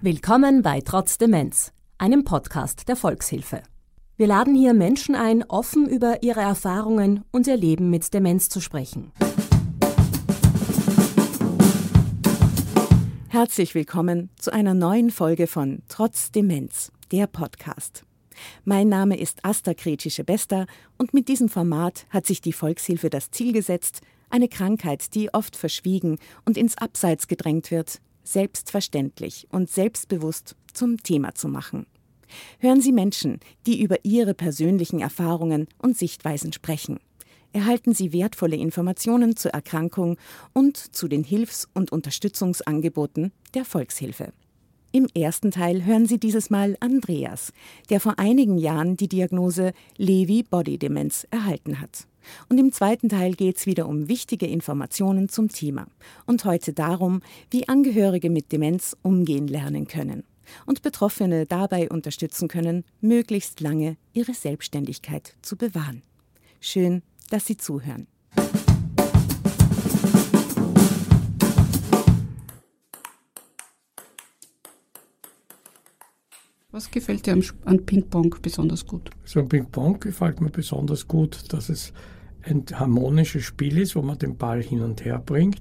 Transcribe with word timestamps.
Willkommen 0.00 0.62
bei 0.62 0.80
Trotz 0.80 1.18
Demenz, 1.18 1.72
einem 1.98 2.22
Podcast 2.22 2.88
der 2.88 2.94
Volkshilfe. 2.94 3.64
Wir 4.16 4.28
laden 4.28 4.54
hier 4.54 4.72
Menschen 4.72 5.16
ein, 5.16 5.42
offen 5.42 5.88
über 5.88 6.22
ihre 6.22 6.38
Erfahrungen 6.38 7.24
und 7.32 7.48
ihr 7.48 7.56
Leben 7.56 7.90
mit 7.90 8.14
Demenz 8.14 8.48
zu 8.48 8.60
sprechen. 8.60 9.10
Herzlich 13.26 13.74
willkommen 13.74 14.30
zu 14.38 14.52
einer 14.52 14.72
neuen 14.72 15.10
Folge 15.10 15.48
von 15.48 15.82
Trotz 15.88 16.30
Demenz, 16.30 16.92
der 17.10 17.26
Podcast. 17.26 18.04
Mein 18.64 18.88
Name 18.88 19.18
ist 19.18 19.44
Asta 19.44 19.74
Kretschischebester 19.74 20.66
und 20.96 21.12
mit 21.12 21.26
diesem 21.26 21.48
Format 21.48 22.06
hat 22.10 22.24
sich 22.24 22.40
die 22.40 22.52
Volkshilfe 22.52 23.10
das 23.10 23.32
Ziel 23.32 23.52
gesetzt, 23.52 24.02
eine 24.30 24.48
Krankheit, 24.48 25.16
die 25.16 25.34
oft 25.34 25.56
verschwiegen 25.56 26.18
und 26.44 26.56
ins 26.56 26.78
Abseits 26.78 27.26
gedrängt 27.26 27.72
wird, 27.72 28.00
selbstverständlich 28.32 29.46
und 29.50 29.70
selbstbewusst 29.70 30.56
zum 30.72 31.02
Thema 31.02 31.34
zu 31.34 31.48
machen. 31.48 31.86
Hören 32.58 32.80
Sie 32.80 32.92
Menschen, 32.92 33.40
die 33.66 33.80
über 33.80 34.04
ihre 34.04 34.34
persönlichen 34.34 35.00
Erfahrungen 35.00 35.66
und 35.78 35.96
Sichtweisen 35.96 36.52
sprechen. 36.52 36.98
Erhalten 37.52 37.94
Sie 37.94 38.12
wertvolle 38.12 38.56
Informationen 38.56 39.36
zur 39.36 39.52
Erkrankung 39.52 40.18
und 40.52 40.76
zu 40.76 41.08
den 41.08 41.24
Hilfs- 41.24 41.68
und 41.72 41.90
Unterstützungsangeboten 41.90 43.32
der 43.54 43.64
Volkshilfe. 43.64 44.32
Im 44.90 45.06
ersten 45.14 45.50
Teil 45.50 45.84
hören 45.84 46.06
Sie 46.06 46.18
dieses 46.18 46.50
Mal 46.50 46.76
Andreas, 46.80 47.52
der 47.90 48.00
vor 48.00 48.18
einigen 48.18 48.58
Jahren 48.58 48.96
die 48.96 49.08
Diagnose 49.08 49.72
Lewy-Body-Demenz 49.96 51.26
erhalten 51.30 51.80
hat. 51.80 52.06
Und 52.48 52.58
im 52.58 52.72
zweiten 52.72 53.08
Teil 53.08 53.34
geht 53.34 53.56
es 53.56 53.66
wieder 53.66 53.88
um 53.88 54.08
wichtige 54.08 54.46
Informationen 54.46 55.28
zum 55.28 55.48
Thema. 55.48 55.86
Und 56.26 56.44
heute 56.44 56.72
darum, 56.72 57.22
wie 57.50 57.68
Angehörige 57.68 58.30
mit 58.30 58.52
Demenz 58.52 58.96
umgehen 59.02 59.48
lernen 59.48 59.86
können 59.86 60.24
und 60.66 60.82
Betroffene 60.82 61.46
dabei 61.46 61.88
unterstützen 61.88 62.48
können, 62.48 62.84
möglichst 63.00 63.60
lange 63.60 63.96
ihre 64.12 64.34
Selbstständigkeit 64.34 65.34
zu 65.42 65.56
bewahren. 65.56 66.02
Schön, 66.60 67.02
dass 67.30 67.46
Sie 67.46 67.56
zuhören. 67.56 68.06
Was 76.70 76.90
gefällt 76.90 77.26
dir 77.26 77.36
an 77.64 77.86
Ping-Pong 77.86 78.36
besonders 78.42 78.86
gut? 78.86 79.10
So 79.24 79.40
ein 79.40 79.48
Ping-Pong 79.48 79.98
gefällt 80.00 80.40
mir 80.40 80.50
besonders 80.50 81.08
gut, 81.08 81.52
dass 81.52 81.70
es 81.70 81.92
ein 82.42 82.64
harmonisches 82.72 83.44
Spiel 83.44 83.78
ist, 83.78 83.96
wo 83.96 84.02
man 84.02 84.18
den 84.18 84.36
Ball 84.36 84.62
hin 84.62 84.82
und 84.82 85.04
her 85.04 85.22
bringt, 85.24 85.60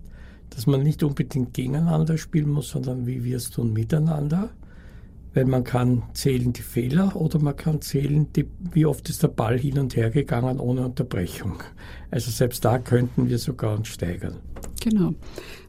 dass 0.50 0.68
man 0.68 0.84
nicht 0.84 1.04
unbedingt 1.04 1.54
gegeneinander 1.54 2.18
spielen 2.18 2.50
muss, 2.50 2.70
sondern 2.70 3.06
wie 3.06 3.24
wir 3.24 3.38
es 3.38 3.50
tun, 3.50 3.74
miteinander. 3.74 4.50
Weil 5.34 5.46
man 5.46 5.64
kann 5.64 6.04
zählen 6.14 6.54
die 6.54 6.62
Fehler 6.62 7.16
oder 7.16 7.40
man 7.40 7.56
kann 7.56 7.82
zählen, 7.82 8.32
die, 8.34 8.48
wie 8.72 8.86
oft 8.86 9.08
ist 9.10 9.22
der 9.22 9.28
Ball 9.28 9.60
hin 9.60 9.78
und 9.78 9.96
her 9.96 10.10
gegangen 10.10 10.60
ohne 10.60 10.86
Unterbrechung. 10.86 11.62
Also 12.10 12.32
selbst 12.32 12.66
da 12.66 12.80
könnten 12.80 13.30
wir 13.30 13.38
sogar 13.38 13.78
uns 13.78 13.90
steigern. 13.90 14.38
Genau. 14.82 15.14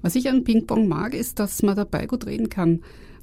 Was 0.00 0.14
ich 0.14 0.28
an 0.28 0.44
Ping-Pong 0.44 0.88
mag, 0.88 1.12
ist, 1.12 1.38
dass 1.38 1.62
man 1.62 1.76
dabei 1.76 2.06
gut 2.06 2.26
reden 2.26 2.48
kann 2.48 2.80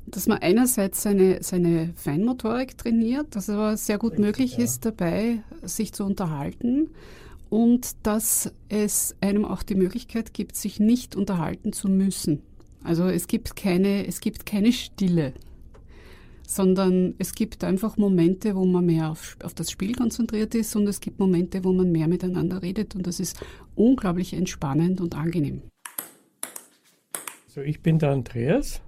dass 0.07 0.27
man 0.27 0.37
einerseits 0.37 1.01
seine, 1.01 1.41
seine 1.41 1.91
Feinmotorik 1.95 2.77
trainiert, 2.77 3.35
dass 3.35 3.49
es 3.49 3.55
aber 3.55 3.75
sehr 3.75 3.97
gut 3.97 4.19
möglich 4.19 4.57
ja. 4.57 4.63
ist, 4.63 4.85
dabei 4.85 5.41
sich 5.63 5.93
zu 5.93 6.03
unterhalten 6.03 6.89
und 7.49 7.95
dass 8.03 8.51
es 8.69 9.15
einem 9.21 9.45
auch 9.45 9.63
die 9.63 9.75
Möglichkeit 9.75 10.33
gibt, 10.33 10.55
sich 10.55 10.79
nicht 10.79 11.15
unterhalten 11.15 11.73
zu 11.73 11.87
müssen. 11.87 12.41
Also 12.83 13.07
es 13.07 13.27
gibt 13.27 13.55
keine, 13.55 14.05
es 14.07 14.19
gibt 14.19 14.45
keine 14.45 14.71
Stille, 14.71 15.33
sondern 16.47 17.15
es 17.17 17.33
gibt 17.33 17.63
einfach 17.63 17.97
Momente, 17.97 18.55
wo 18.55 18.65
man 18.65 18.85
mehr 18.85 19.09
auf, 19.09 19.37
auf 19.43 19.53
das 19.53 19.71
Spiel 19.71 19.95
konzentriert 19.95 20.53
ist 20.53 20.75
und 20.75 20.87
es 20.87 20.99
gibt 20.99 21.19
Momente, 21.19 21.63
wo 21.63 21.73
man 21.73 21.91
mehr 21.91 22.07
miteinander 22.07 22.61
redet 22.61 22.95
und 22.95 23.07
das 23.07 23.19
ist 23.19 23.39
unglaublich 23.75 24.33
entspannend 24.33 25.01
und 25.01 25.15
angenehm. 25.15 25.63
So, 27.47 27.61
ich 27.61 27.81
bin 27.81 27.99
der 27.99 28.11
Andreas, 28.11 28.81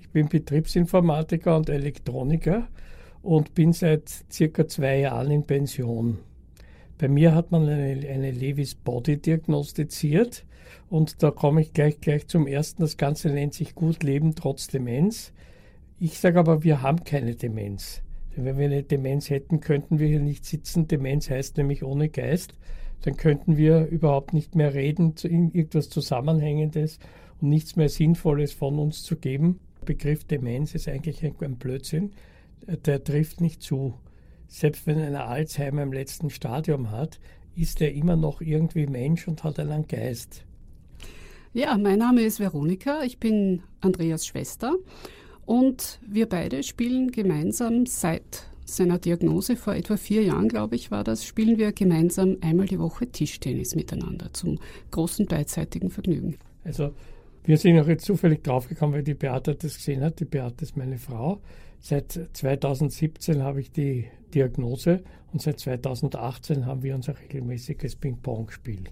ich 0.00 0.10
bin 0.10 0.28
Betriebsinformatiker 0.28 1.56
und 1.56 1.70
Elektroniker 1.70 2.68
und 3.22 3.54
bin 3.54 3.72
seit 3.72 4.10
circa 4.30 4.66
zwei 4.66 5.00
Jahren 5.00 5.30
in 5.30 5.46
Pension. 5.46 6.18
Bei 6.98 7.06
mir 7.06 7.34
hat 7.34 7.52
man 7.52 7.62
eine, 7.62 8.08
eine 8.08 8.32
Levis 8.32 8.74
Body 8.74 9.18
diagnostiziert 9.18 10.44
und 10.90 11.22
da 11.22 11.30
komme 11.30 11.60
ich 11.60 11.72
gleich, 11.72 12.00
gleich 12.00 12.26
zum 12.26 12.48
ersten. 12.48 12.82
Das 12.82 12.96
Ganze 12.96 13.28
nennt 13.28 13.54
sich 13.54 13.76
Gut 13.76 14.02
Leben 14.02 14.34
trotz 14.34 14.66
Demenz. 14.66 15.32
Ich 16.00 16.18
sage 16.18 16.40
aber, 16.40 16.64
wir 16.64 16.82
haben 16.82 17.04
keine 17.04 17.36
Demenz. 17.36 18.02
Wenn 18.34 18.58
wir 18.58 18.66
eine 18.66 18.82
Demenz 18.82 19.30
hätten, 19.30 19.60
könnten 19.60 19.98
wir 19.98 20.08
hier 20.08 20.20
nicht 20.20 20.44
sitzen. 20.44 20.88
Demenz 20.88 21.30
heißt 21.30 21.56
nämlich 21.56 21.84
ohne 21.84 22.08
Geist. 22.08 22.54
Dann 23.02 23.16
könnten 23.16 23.56
wir 23.56 23.86
überhaupt 23.86 24.32
nicht 24.32 24.56
mehr 24.56 24.74
reden, 24.74 25.14
irgendwas 25.22 25.88
Zusammenhängendes 25.88 26.98
und 27.40 27.48
nichts 27.48 27.76
mehr 27.76 27.88
Sinnvolles 27.88 28.52
von 28.52 28.78
uns 28.78 29.04
zu 29.04 29.16
geben. 29.16 29.60
Der 29.80 29.86
Begriff 29.86 30.24
Demenz 30.24 30.74
ist 30.74 30.88
eigentlich 30.88 31.24
ein 31.24 31.56
Blödsinn. 31.56 32.10
Der 32.86 33.02
trifft 33.02 33.40
nicht 33.40 33.62
zu 33.62 33.94
selbst 34.48 34.86
wenn 34.86 34.98
einer 34.98 35.26
Alzheimer 35.26 35.82
im 35.82 35.92
letzten 35.92 36.30
Stadium 36.30 36.90
hat, 36.90 37.20
ist 37.54 37.80
er 37.80 37.92
immer 37.92 38.16
noch 38.16 38.40
irgendwie 38.40 38.86
Mensch 38.86 39.28
und 39.28 39.44
hat 39.44 39.58
einen 39.60 39.86
Geist. 39.86 40.44
Ja, 41.52 41.76
mein 41.78 41.98
Name 41.98 42.22
ist 42.22 42.40
Veronika, 42.40 43.02
ich 43.02 43.18
bin 43.18 43.62
Andreas 43.80 44.26
Schwester 44.26 44.74
und 45.46 45.98
wir 46.06 46.28
beide 46.28 46.62
spielen 46.62 47.10
gemeinsam 47.10 47.86
seit 47.86 48.48
seiner 48.64 48.98
Diagnose 48.98 49.56
vor 49.56 49.74
etwa 49.74 49.96
vier 49.96 50.22
Jahren, 50.22 50.48
glaube 50.48 50.76
ich, 50.76 50.90
war 50.90 51.04
das, 51.04 51.24
spielen 51.24 51.58
wir 51.58 51.72
gemeinsam 51.72 52.36
einmal 52.42 52.66
die 52.66 52.78
Woche 52.78 53.06
Tischtennis 53.06 53.74
miteinander 53.74 54.32
zum 54.32 54.58
großen 54.90 55.26
beidseitigen 55.26 55.90
Vergnügen. 55.90 56.36
Also 56.64 56.90
wir 57.44 57.56
sind 57.56 57.80
auch 57.80 57.88
jetzt 57.88 58.04
zufällig 58.04 58.44
draufgekommen, 58.44 58.96
weil 58.96 59.02
die 59.02 59.14
Beate 59.14 59.54
das 59.54 59.76
gesehen 59.76 60.02
hat. 60.02 60.20
Die 60.20 60.26
Beate 60.26 60.64
ist 60.64 60.76
meine 60.76 60.98
Frau. 60.98 61.40
Seit 61.80 62.28
2017 62.32 63.42
habe 63.42 63.60
ich 63.60 63.70
die 63.70 64.06
Diagnose 64.34 65.02
und 65.32 65.42
seit 65.42 65.60
2018 65.60 66.66
haben 66.66 66.82
wir 66.82 66.94
unser 66.94 67.18
regelmäßiges 67.18 67.96
Ping-Pong-Spiel. 67.96 68.84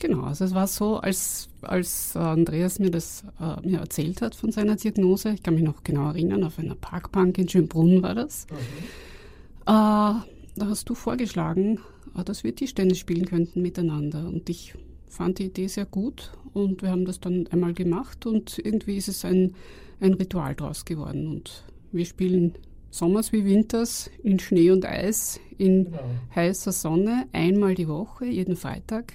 Genau, 0.00 0.24
also 0.24 0.44
es 0.44 0.54
war 0.54 0.66
so, 0.66 0.96
als, 0.96 1.48
als 1.60 2.16
Andreas 2.16 2.80
mir 2.80 2.90
das 2.90 3.24
äh, 3.40 3.68
mir 3.68 3.78
erzählt 3.78 4.20
hat 4.20 4.34
von 4.34 4.50
seiner 4.50 4.74
Diagnose, 4.74 5.30
ich 5.30 5.42
kann 5.44 5.54
mich 5.54 5.62
noch 5.62 5.84
genau 5.84 6.08
erinnern, 6.08 6.42
auf 6.42 6.58
einer 6.58 6.74
Parkbank 6.74 7.38
in 7.38 7.48
Schönbrunn 7.48 8.02
war 8.02 8.16
das, 8.16 8.46
mhm. 8.50 8.56
äh, 8.56 9.64
da 9.64 10.26
hast 10.58 10.88
du 10.88 10.96
vorgeschlagen, 10.96 11.78
äh, 12.16 12.24
dass 12.24 12.42
wir 12.42 12.54
Tischtennis 12.54 12.98
spielen 12.98 13.26
könnten 13.26 13.62
miteinander 13.62 14.26
und 14.26 14.50
ich 14.50 14.74
fand 15.06 15.38
die 15.38 15.46
Idee 15.46 15.68
sehr 15.68 15.86
gut 15.86 16.32
und 16.52 16.82
wir 16.82 16.90
haben 16.90 17.04
das 17.04 17.20
dann 17.20 17.46
einmal 17.48 17.72
gemacht 17.72 18.26
und 18.26 18.58
irgendwie 18.58 18.96
ist 18.96 19.08
es 19.08 19.24
ein, 19.24 19.54
ein 20.00 20.14
Ritual 20.14 20.56
draus 20.56 20.84
geworden 20.84 21.28
und 21.28 21.62
wir 21.92 22.04
spielen 22.04 22.54
sommers 22.90 23.32
wie 23.32 23.44
winters 23.44 24.10
in 24.22 24.38
Schnee 24.38 24.70
und 24.70 24.84
Eis, 24.84 25.40
in 25.58 25.84
genau. 25.84 25.98
heißer 26.34 26.72
Sonne, 26.72 27.26
einmal 27.32 27.74
die 27.74 27.88
Woche, 27.88 28.26
jeden 28.26 28.56
Freitag. 28.56 29.14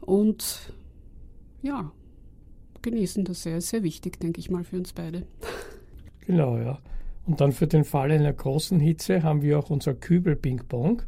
Und 0.00 0.72
ja, 1.62 1.92
genießen 2.82 3.24
das 3.24 3.42
sehr, 3.42 3.60
sehr 3.60 3.82
wichtig, 3.82 4.18
denke 4.20 4.40
ich 4.40 4.50
mal, 4.50 4.64
für 4.64 4.76
uns 4.76 4.92
beide. 4.92 5.26
Genau, 6.26 6.58
ja. 6.58 6.78
Und 7.26 7.40
dann 7.40 7.52
für 7.52 7.66
den 7.66 7.84
Fall 7.84 8.10
einer 8.10 8.32
großen 8.32 8.80
Hitze 8.80 9.22
haben 9.22 9.42
wir 9.42 9.58
auch 9.58 9.70
unser 9.70 9.94
Kübel-Ping-Pong. 9.94 11.02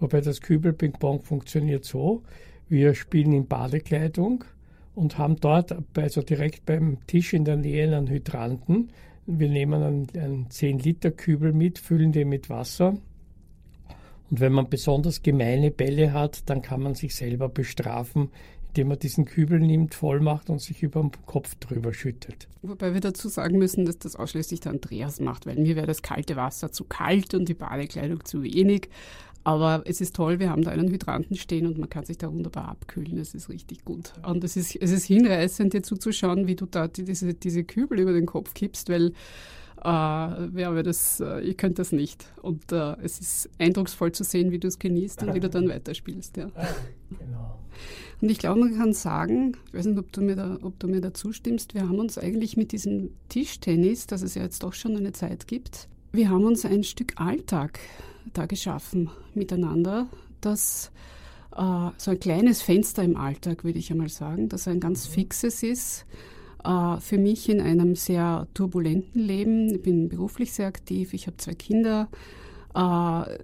Wobei 0.00 0.20
das 0.20 0.40
Kübel-Ping-Pong 0.40 1.22
funktioniert 1.22 1.84
so, 1.84 2.22
wir 2.68 2.94
spielen 2.94 3.32
in 3.32 3.46
Badekleidung 3.46 4.44
und 4.94 5.18
haben 5.18 5.36
dort, 5.36 5.74
also 5.96 6.22
direkt 6.22 6.66
beim 6.66 6.98
Tisch 7.06 7.32
in 7.32 7.44
der 7.44 7.56
Nähe 7.56 7.84
einen 7.84 8.08
Hydranten, 8.08 8.90
wir 9.28 9.48
nehmen 9.48 9.82
einen, 9.82 10.06
einen 10.16 10.48
10-Liter-Kübel 10.48 11.52
mit, 11.52 11.78
füllen 11.78 12.12
den 12.12 12.30
mit 12.30 12.48
Wasser. 12.48 12.96
Und 14.30 14.40
wenn 14.40 14.52
man 14.52 14.68
besonders 14.68 15.22
gemeine 15.22 15.70
Bälle 15.70 16.12
hat, 16.12 16.48
dann 16.48 16.62
kann 16.62 16.82
man 16.82 16.94
sich 16.94 17.14
selber 17.14 17.48
bestrafen, 17.48 18.30
indem 18.78 18.88
man 18.88 18.98
diesen 19.00 19.24
Kübel 19.24 19.58
nimmt, 19.58 19.92
voll 19.92 20.20
macht 20.20 20.50
und 20.50 20.60
sich 20.60 20.84
über 20.84 21.00
den 21.00 21.10
Kopf 21.26 21.56
drüber 21.56 21.92
schüttet. 21.92 22.46
Wobei 22.62 22.94
wir 22.94 23.00
dazu 23.00 23.28
sagen 23.28 23.58
müssen, 23.58 23.84
dass 23.86 23.98
das 23.98 24.14
ausschließlich 24.14 24.60
der 24.60 24.70
Andreas 24.70 25.18
macht, 25.18 25.46
weil 25.46 25.56
mir 25.56 25.74
wäre 25.74 25.88
das 25.88 26.02
kalte 26.02 26.36
Wasser 26.36 26.70
zu 26.70 26.84
kalt 26.84 27.34
und 27.34 27.48
die 27.48 27.54
Badekleidung 27.54 28.24
zu 28.24 28.44
wenig. 28.44 28.88
Aber 29.42 29.82
es 29.84 30.00
ist 30.00 30.14
toll, 30.14 30.38
wir 30.38 30.50
haben 30.50 30.62
da 30.62 30.70
einen 30.70 30.88
Hydranten 30.92 31.34
stehen 31.36 31.66
und 31.66 31.78
man 31.78 31.88
kann 31.88 32.04
sich 32.04 32.18
da 32.18 32.32
wunderbar 32.32 32.68
abkühlen. 32.68 33.16
Das 33.16 33.34
ist 33.34 33.48
richtig 33.48 33.84
gut. 33.84 34.12
Und 34.24 34.44
es 34.44 34.56
ist, 34.56 34.76
es 34.76 34.92
ist 34.92 35.06
hinreißend, 35.06 35.72
dir 35.72 35.82
zuzuschauen, 35.82 36.46
wie 36.46 36.54
du 36.54 36.66
da 36.66 36.86
diese, 36.86 37.34
diese 37.34 37.64
Kübel 37.64 37.98
über 37.98 38.12
den 38.12 38.26
Kopf 38.26 38.54
kippst, 38.54 38.90
weil 38.90 39.12
äh, 39.82 40.60
ja, 40.60 40.82
das, 40.82 41.18
äh, 41.18 41.40
ihr 41.40 41.54
könnt 41.54 41.80
das 41.80 41.90
nicht. 41.90 42.26
Und 42.42 42.70
äh, 42.70 42.94
es 43.02 43.18
ist 43.18 43.50
eindrucksvoll 43.58 44.12
zu 44.12 44.22
sehen, 44.22 44.52
wie 44.52 44.60
du 44.60 44.68
es 44.68 44.78
genießt 44.78 45.22
und 45.24 45.34
wie 45.34 45.40
du 45.40 45.48
dann 45.48 45.68
weiterspielst. 45.68 46.36
Ja. 46.36 46.48
Genau. 47.18 47.58
Und 48.20 48.30
ich 48.30 48.38
glaube, 48.38 48.60
man 48.60 48.76
kann 48.76 48.92
sagen, 48.92 49.56
ich 49.68 49.74
weiß 49.74 49.86
nicht, 49.86 49.98
ob 49.98 50.12
du 50.12 50.22
mir 50.22 50.36
da, 50.36 50.58
ob 50.62 50.78
du 50.78 50.88
mir 50.88 51.00
da 51.00 51.14
zustimmst, 51.14 51.74
wir 51.74 51.82
haben 51.82 51.98
uns 51.98 52.18
eigentlich 52.18 52.56
mit 52.56 52.72
diesem 52.72 53.10
Tischtennis, 53.28 54.06
das 54.06 54.22
es 54.22 54.34
ja 54.34 54.42
jetzt 54.42 54.62
doch 54.62 54.74
schon 54.74 54.96
eine 54.96 55.12
Zeit 55.12 55.46
gibt, 55.46 55.88
wir 56.10 56.30
haben 56.30 56.44
uns 56.44 56.64
ein 56.64 56.84
Stück 56.84 57.20
Alltag 57.20 57.78
da 58.32 58.46
geschaffen 58.46 59.10
miteinander, 59.34 60.08
das 60.40 60.90
äh, 61.56 61.90
so 61.96 62.10
ein 62.10 62.20
kleines 62.20 62.62
Fenster 62.62 63.02
im 63.02 63.16
Alltag, 63.16 63.64
würde 63.64 63.78
ich 63.78 63.90
einmal 63.90 64.08
sagen, 64.08 64.48
das 64.48 64.68
ein 64.68 64.80
ganz 64.80 65.06
fixes 65.06 65.62
ist. 65.62 66.06
Äh, 66.64 67.00
für 67.00 67.18
mich 67.18 67.48
in 67.48 67.60
einem 67.60 67.94
sehr 67.94 68.46
turbulenten 68.54 69.22
Leben. 69.22 69.74
Ich 69.74 69.82
bin 69.82 70.08
beruflich 70.08 70.52
sehr 70.52 70.66
aktiv, 70.66 71.14
ich 71.14 71.26
habe 71.26 71.36
zwei 71.36 71.54
Kinder. 71.54 72.08
Äh, 72.74 73.38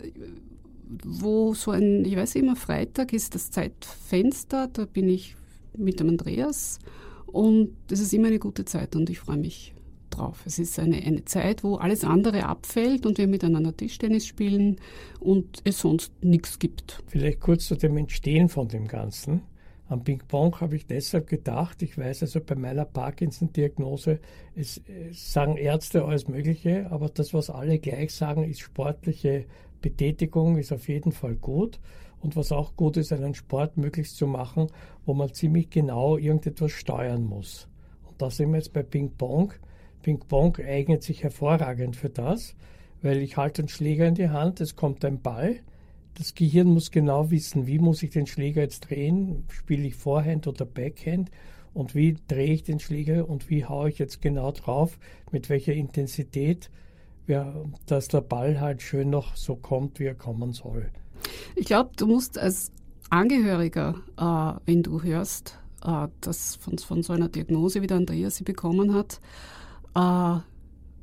wo 1.04 1.54
so 1.54 1.70
ein, 1.70 2.04
ich 2.04 2.16
weiß 2.16 2.34
immer, 2.36 2.56
Freitag 2.56 3.12
ist 3.12 3.34
das 3.34 3.50
Zeitfenster, 3.50 4.68
da 4.72 4.84
bin 4.84 5.08
ich 5.08 5.36
mit 5.76 6.00
dem 6.00 6.10
Andreas 6.10 6.78
und 7.26 7.70
das 7.88 8.00
ist 8.00 8.12
immer 8.12 8.28
eine 8.28 8.38
gute 8.38 8.64
Zeit 8.64 8.94
und 8.94 9.10
ich 9.10 9.20
freue 9.20 9.38
mich 9.38 9.74
drauf. 10.10 10.42
Es 10.46 10.58
ist 10.58 10.78
eine, 10.78 10.96
eine 10.96 11.24
Zeit, 11.24 11.64
wo 11.64 11.76
alles 11.76 12.04
andere 12.04 12.44
abfällt 12.46 13.06
und 13.06 13.18
wir 13.18 13.26
miteinander 13.26 13.76
Tischtennis 13.76 14.26
spielen 14.26 14.76
und 15.20 15.60
es 15.64 15.80
sonst 15.80 16.12
nichts 16.22 16.58
gibt. 16.58 17.02
Vielleicht 17.06 17.40
kurz 17.40 17.66
zu 17.66 17.74
dem 17.74 17.96
Entstehen 17.96 18.48
von 18.48 18.68
dem 18.68 18.86
Ganzen. 18.86 19.42
Am 19.86 20.02
Ping-Pong 20.02 20.60
habe 20.60 20.76
ich 20.76 20.86
deshalb 20.86 21.26
gedacht, 21.26 21.82
ich 21.82 21.98
weiß 21.98 22.22
also 22.22 22.40
bei 22.40 22.54
meiner 22.54 22.86
Parkinson-Diagnose, 22.86 24.18
es, 24.54 24.80
es, 24.86 25.32
sagen 25.32 25.56
Ärzte 25.58 26.04
alles 26.04 26.26
Mögliche, 26.26 26.90
aber 26.90 27.10
das, 27.10 27.34
was 27.34 27.50
alle 27.50 27.78
gleich 27.78 28.14
sagen, 28.14 28.44
ist 28.44 28.60
sportliche 28.60 29.44
Betätigung, 29.84 30.56
ist 30.56 30.72
auf 30.72 30.88
jeden 30.88 31.12
Fall 31.12 31.36
gut. 31.36 31.78
Und 32.20 32.36
was 32.36 32.52
auch 32.52 32.74
gut 32.74 32.96
ist, 32.96 33.12
einen 33.12 33.34
Sport 33.34 33.76
möglichst 33.76 34.16
zu 34.16 34.26
machen, 34.26 34.68
wo 35.04 35.12
man 35.12 35.34
ziemlich 35.34 35.68
genau 35.68 36.16
irgendetwas 36.16 36.72
steuern 36.72 37.24
muss. 37.24 37.68
Und 38.08 38.22
da 38.22 38.30
sind 38.30 38.50
wir 38.50 38.56
jetzt 38.56 38.72
bei 38.72 38.82
Ping-Pong. 38.82 39.52
Ping-Pong 40.02 40.56
eignet 40.56 41.02
sich 41.02 41.22
hervorragend 41.22 41.96
für 41.96 42.08
das, 42.08 42.56
weil 43.02 43.18
ich 43.18 43.36
halte 43.36 43.60
einen 43.60 43.68
Schläger 43.68 44.08
in 44.08 44.14
die 44.14 44.30
Hand, 44.30 44.62
es 44.62 44.74
kommt 44.74 45.04
ein 45.04 45.20
Ball, 45.20 45.60
das 46.14 46.34
Gehirn 46.34 46.68
muss 46.68 46.90
genau 46.90 47.30
wissen, 47.30 47.66
wie 47.66 47.78
muss 47.78 48.02
ich 48.02 48.10
den 48.10 48.26
Schläger 48.26 48.62
jetzt 48.62 48.88
drehen, 48.88 49.44
spiele 49.50 49.86
ich 49.86 49.94
Vorhand 49.94 50.46
oder 50.46 50.64
Backhand 50.64 51.30
und 51.74 51.94
wie 51.94 52.16
drehe 52.26 52.54
ich 52.54 52.62
den 52.62 52.80
Schläger 52.80 53.28
und 53.28 53.50
wie 53.50 53.66
haue 53.66 53.90
ich 53.90 53.98
jetzt 53.98 54.22
genau 54.22 54.50
drauf, 54.52 54.98
mit 55.30 55.50
welcher 55.50 55.74
Intensität, 55.74 56.70
dass 57.26 58.08
der 58.08 58.20
Ball 58.20 58.60
halt 58.60 58.82
schön 58.82 59.10
noch 59.10 59.36
so 59.36 59.56
kommt, 59.56 59.98
wie 59.98 60.04
er 60.04 60.14
kommen 60.14 60.52
soll. 60.52 60.90
Ich 61.56 61.66
glaube, 61.66 61.90
du 61.96 62.06
musst 62.06 62.38
als 62.38 62.70
Angehöriger, 63.10 63.96
äh, 64.16 64.60
wenn 64.66 64.82
du 64.82 65.02
hörst, 65.02 65.58
äh, 65.84 66.08
dass 66.20 66.56
von, 66.56 66.78
von 66.78 67.02
so 67.02 67.12
einer 67.12 67.28
Diagnose, 67.28 67.82
wie 67.82 67.86
der 67.86 67.98
Andreas 67.98 68.36
sie 68.36 68.44
bekommen 68.44 68.94
hat, 68.94 69.20
äh, 69.94 70.40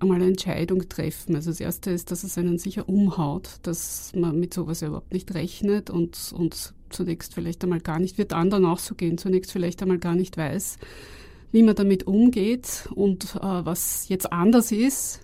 einmal 0.01 0.17
eine 0.17 0.27
Entscheidung 0.27 0.89
treffen. 0.89 1.35
Also 1.35 1.51
das 1.51 1.59
Erste 1.59 1.91
ist, 1.91 2.11
dass 2.11 2.23
es 2.23 2.37
einen 2.37 2.57
sicher 2.57 2.89
umhaut, 2.89 3.59
dass 3.61 4.11
man 4.15 4.39
mit 4.39 4.53
sowas 4.53 4.81
überhaupt 4.81 5.13
nicht 5.13 5.33
rechnet 5.33 5.89
und, 5.89 6.33
und 6.35 6.73
zunächst 6.89 7.33
vielleicht 7.33 7.63
einmal 7.63 7.79
gar 7.79 7.99
nicht, 7.99 8.17
wird 8.17 8.33
anderen 8.33 8.65
auch 8.65 8.79
so 8.79 8.95
gehen, 8.95 9.17
zunächst 9.17 9.51
vielleicht 9.51 9.81
einmal 9.81 9.99
gar 9.99 10.15
nicht 10.15 10.37
weiß, 10.37 10.77
wie 11.51 11.63
man 11.63 11.75
damit 11.75 12.07
umgeht 12.07 12.89
und 12.95 13.35
äh, 13.35 13.39
was 13.41 14.09
jetzt 14.09 14.31
anders 14.33 14.71
ist. 14.71 15.21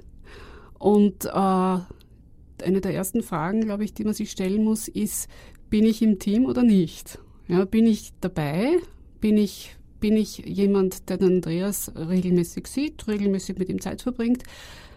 Und 0.80 1.26
äh, 1.26 1.30
eine 1.30 2.82
der 2.82 2.94
ersten 2.94 3.24
Fragen, 3.24 3.62
glaube 3.62 3.84
ich, 3.84 3.94
die 3.94 4.04
man 4.04 4.14
sich 4.14 4.32
stellen 4.32 4.64
muss, 4.64 4.88
ist, 4.88 5.30
bin 5.70 5.86
ich 5.86 6.02
im 6.02 6.20
Team 6.20 6.46
oder 6.46 6.64
nicht? 6.64 7.20
Ja, 7.48 7.66
bin 7.66 7.88
ich 7.88 8.14
dabei? 8.22 8.78
Bin 9.20 9.38
ich 9.38 9.78
bin 10.00 10.16
ich 10.16 10.38
jemand, 10.40 11.10
der 11.10 11.18
den 11.18 11.38
Andreas 11.38 11.92
regelmäßig 11.96 12.68
sieht, 12.68 13.08
regelmäßig 13.08 13.58
mit 13.58 13.70
ihm 13.70 13.82
Zeit 13.82 14.02
verbringt? 14.02 14.44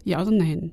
Ja 0.05 0.21
oder 0.21 0.31
nein? 0.31 0.73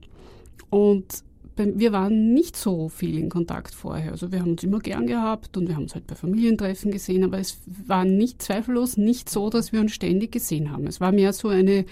Und 0.69 1.23
wir 1.55 1.91
waren 1.91 2.33
nicht 2.33 2.55
so 2.55 2.87
viel 2.87 3.17
in 3.17 3.29
Kontakt 3.29 3.73
vorher. 3.73 4.11
Also 4.11 4.31
wir 4.31 4.41
haben 4.41 4.51
uns 4.51 4.63
immer 4.63 4.79
gern 4.79 5.07
gehabt 5.07 5.57
und 5.57 5.67
wir 5.67 5.75
haben 5.75 5.83
uns 5.83 5.95
halt 5.95 6.05
bei 6.05 6.13
Familientreffen 6.13 6.91
gesehen, 6.91 7.23
aber 7.23 7.39
es 7.39 7.57
war 7.65 8.05
nicht 8.05 8.41
zweifellos 8.43 8.97
nicht 8.97 9.29
so, 9.29 9.49
dass 9.49 9.71
wir 9.71 9.79
uns 9.79 9.91
ständig 9.93 10.31
gesehen 10.31 10.71
haben. 10.71 10.85
Es 10.85 11.01
war 11.01 11.11
mehr 11.11 11.33
so 11.33 11.47
eine 11.47 11.85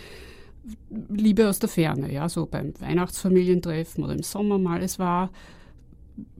Liebe 1.09 1.47
aus 1.49 1.59
der 1.59 1.69
Ferne, 1.69 2.11
ja, 2.11 2.27
so 2.29 2.45
beim 2.45 2.73
Weihnachtsfamilientreffen 2.79 4.03
oder 4.03 4.13
im 4.13 4.23
Sommer 4.23 4.57
mal. 4.57 4.81
Es 4.81 4.99
war 4.99 5.31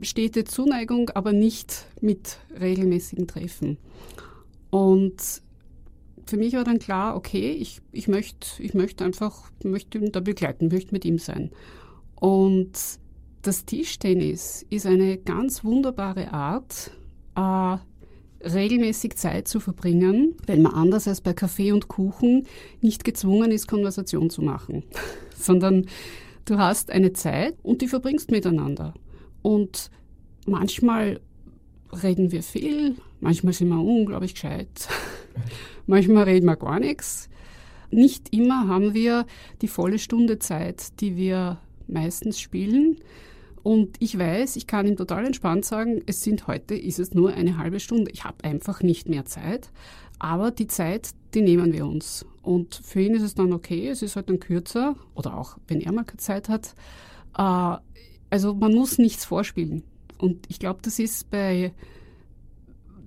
stete 0.01 0.43
Zuneigung, 0.45 1.09
aber 1.11 1.33
nicht 1.33 1.85
mit 2.01 2.37
regelmäßigen 2.59 3.27
Treffen. 3.27 3.77
Und 4.69 5.41
für 6.25 6.37
mich 6.37 6.53
war 6.53 6.63
dann 6.63 6.79
klar, 6.79 7.15
okay, 7.15 7.51
ich, 7.51 7.81
ich 7.91 8.07
möchte 8.07 8.63
ich 8.63 8.73
möcht 8.73 9.01
einfach, 9.01 9.51
möchte 9.63 9.99
ihn 9.99 10.11
da 10.11 10.19
begleiten, 10.19 10.69
möchte 10.69 10.91
mit 10.91 11.05
ihm 11.05 11.19
sein. 11.19 11.51
Und 12.15 12.71
das 13.41 13.65
Tischtennis 13.65 14.65
ist 14.69 14.85
eine 14.85 15.17
ganz 15.17 15.63
wunderbare 15.63 16.33
Art, 16.33 16.91
äh, 17.35 17.77
regelmäßig 18.45 19.15
Zeit 19.15 19.47
zu 19.47 19.59
verbringen, 19.59 20.35
weil 20.45 20.59
man 20.59 20.73
anders 20.73 21.07
als 21.07 21.21
bei 21.21 21.33
Kaffee 21.33 21.71
und 21.71 21.87
Kuchen 21.87 22.45
nicht 22.81 23.03
gezwungen 23.03 23.51
ist, 23.51 23.67
Konversation 23.67 24.29
zu 24.29 24.41
machen, 24.41 24.83
sondern 25.35 25.87
du 26.45 26.57
hast 26.57 26.91
eine 26.91 27.13
Zeit 27.13 27.55
und 27.63 27.81
die 27.81 27.87
verbringst 27.87 28.31
miteinander. 28.31 28.93
Und 29.41 29.89
manchmal 30.45 31.19
reden 32.03 32.31
wir 32.31 32.43
viel, 32.43 32.95
manchmal 33.19 33.53
sind 33.53 33.69
wir 33.69 33.79
unglaublich 33.79 34.33
gescheit. 34.33 34.87
Manchmal 35.87 36.23
reden 36.23 36.47
wir 36.47 36.55
gar 36.55 36.79
nichts. 36.79 37.29
Nicht 37.91 38.33
immer 38.33 38.67
haben 38.67 38.95
wir 38.95 39.27
die 39.61 39.67
volle 39.67 39.99
Stunde 39.99 40.39
Zeit, 40.39 40.99
die 40.99 41.15
wir 41.15 41.59
meistens 41.87 42.39
spielen. 42.39 42.97
Und 43.65 43.95
ich 43.97 44.19
weiß, 44.19 44.57
ich 44.57 44.67
kann 44.67 44.85
ihm 44.85 44.95
total 44.95 45.25
entspannt 45.25 45.65
sagen, 45.65 46.03
es 46.05 46.21
sind 46.21 46.45
heute, 46.45 46.75
ist 46.75 46.99
es 46.99 47.15
nur 47.15 47.33
eine 47.33 47.57
halbe 47.57 47.79
Stunde. 47.79 48.11
Ich 48.11 48.23
habe 48.23 48.43
einfach 48.43 48.83
nicht 48.83 49.09
mehr 49.09 49.25
Zeit. 49.25 49.71
Aber 50.19 50.51
die 50.51 50.67
Zeit, 50.67 51.09
die 51.33 51.41
nehmen 51.41 51.73
wir 51.73 51.87
uns. 51.87 52.27
Und 52.43 52.75
für 52.75 53.01
ihn 53.01 53.15
ist 53.15 53.23
es 53.23 53.33
dann 53.33 53.51
okay, 53.53 53.89
es 53.89 54.03
ist 54.03 54.17
halt 54.17 54.29
dann 54.29 54.39
kürzer 54.39 54.95
oder 55.15 55.35
auch, 55.35 55.57
wenn 55.67 55.81
er 55.81 55.93
mal 55.93 56.03
keine 56.03 56.19
Zeit 56.19 56.47
hat. 56.47 56.75
Äh, 57.35 57.77
also 58.29 58.53
man 58.53 58.71
muss 58.71 58.99
nichts 58.99 59.25
vorspielen. 59.25 59.81
Und 60.19 60.45
ich 60.47 60.59
glaube, 60.59 60.81
das 60.83 60.99
ist 60.99 61.31
bei 61.31 61.73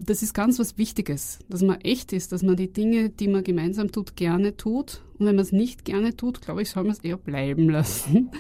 das 0.00 0.22
ist 0.22 0.34
ganz 0.34 0.58
was 0.58 0.78
Wichtiges, 0.78 1.40
dass 1.48 1.62
man 1.62 1.80
echt 1.80 2.12
ist, 2.12 2.32
dass 2.32 2.42
man 2.42 2.56
die 2.56 2.72
Dinge, 2.72 3.10
die 3.10 3.28
man 3.28 3.44
gemeinsam 3.44 3.90
tut, 3.90 4.16
gerne 4.16 4.56
tut. 4.56 5.02
Und 5.18 5.26
wenn 5.26 5.36
man 5.36 5.44
es 5.44 5.52
nicht 5.52 5.84
gerne 5.84 6.17
tut, 6.17 6.40
glaube 6.40 6.62
ich, 6.62 6.70
soll 6.70 6.84
man 6.84 6.93
es 6.93 7.00
eher 7.00 7.17
bleiben 7.17 7.69
lassen. 7.69 8.31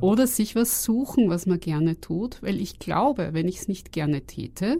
Oder 0.00 0.26
sich 0.26 0.56
was 0.56 0.82
suchen, 0.82 1.28
was 1.28 1.46
man 1.46 1.60
gerne 1.60 2.00
tut, 2.00 2.42
weil 2.42 2.60
ich 2.60 2.78
glaube, 2.78 3.30
wenn 3.32 3.46
ich 3.48 3.58
es 3.58 3.68
nicht 3.68 3.92
gerne 3.92 4.22
täte, 4.22 4.78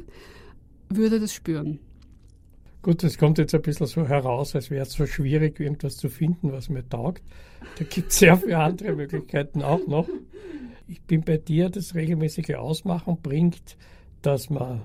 würde 0.89 1.21
das 1.21 1.35
spüren. 1.35 1.79
Gut, 2.83 3.03
das 3.03 3.19
kommt 3.19 3.37
jetzt 3.37 3.55
ein 3.55 3.61
bisschen 3.61 3.87
so 3.87 4.09
heraus, 4.09 4.55
als 4.55 4.71
wäre 4.71 4.87
es 4.87 4.93
so 4.93 5.07
schwierig, 5.07 5.61
irgendwas 5.61 5.99
zu 5.99 6.09
finden, 6.09 6.51
was 6.53 6.71
mir 6.71 6.89
taugt. 6.89 7.23
Da 7.79 7.85
gibt 7.85 8.11
es 8.11 8.19
sehr 8.19 8.39
viele 8.39 8.59
andere 8.59 8.95
Möglichkeiten 8.95 9.63
auch 9.63 9.87
noch. 9.87 10.09
Ich 10.89 11.03
bin 11.03 11.21
bei 11.21 11.37
dir, 11.37 11.69
das 11.69 11.95
regelmäßige 11.95 12.55
Ausmachen 12.55 13.19
bringt, 13.23 13.77
dass 14.23 14.49
man 14.49 14.83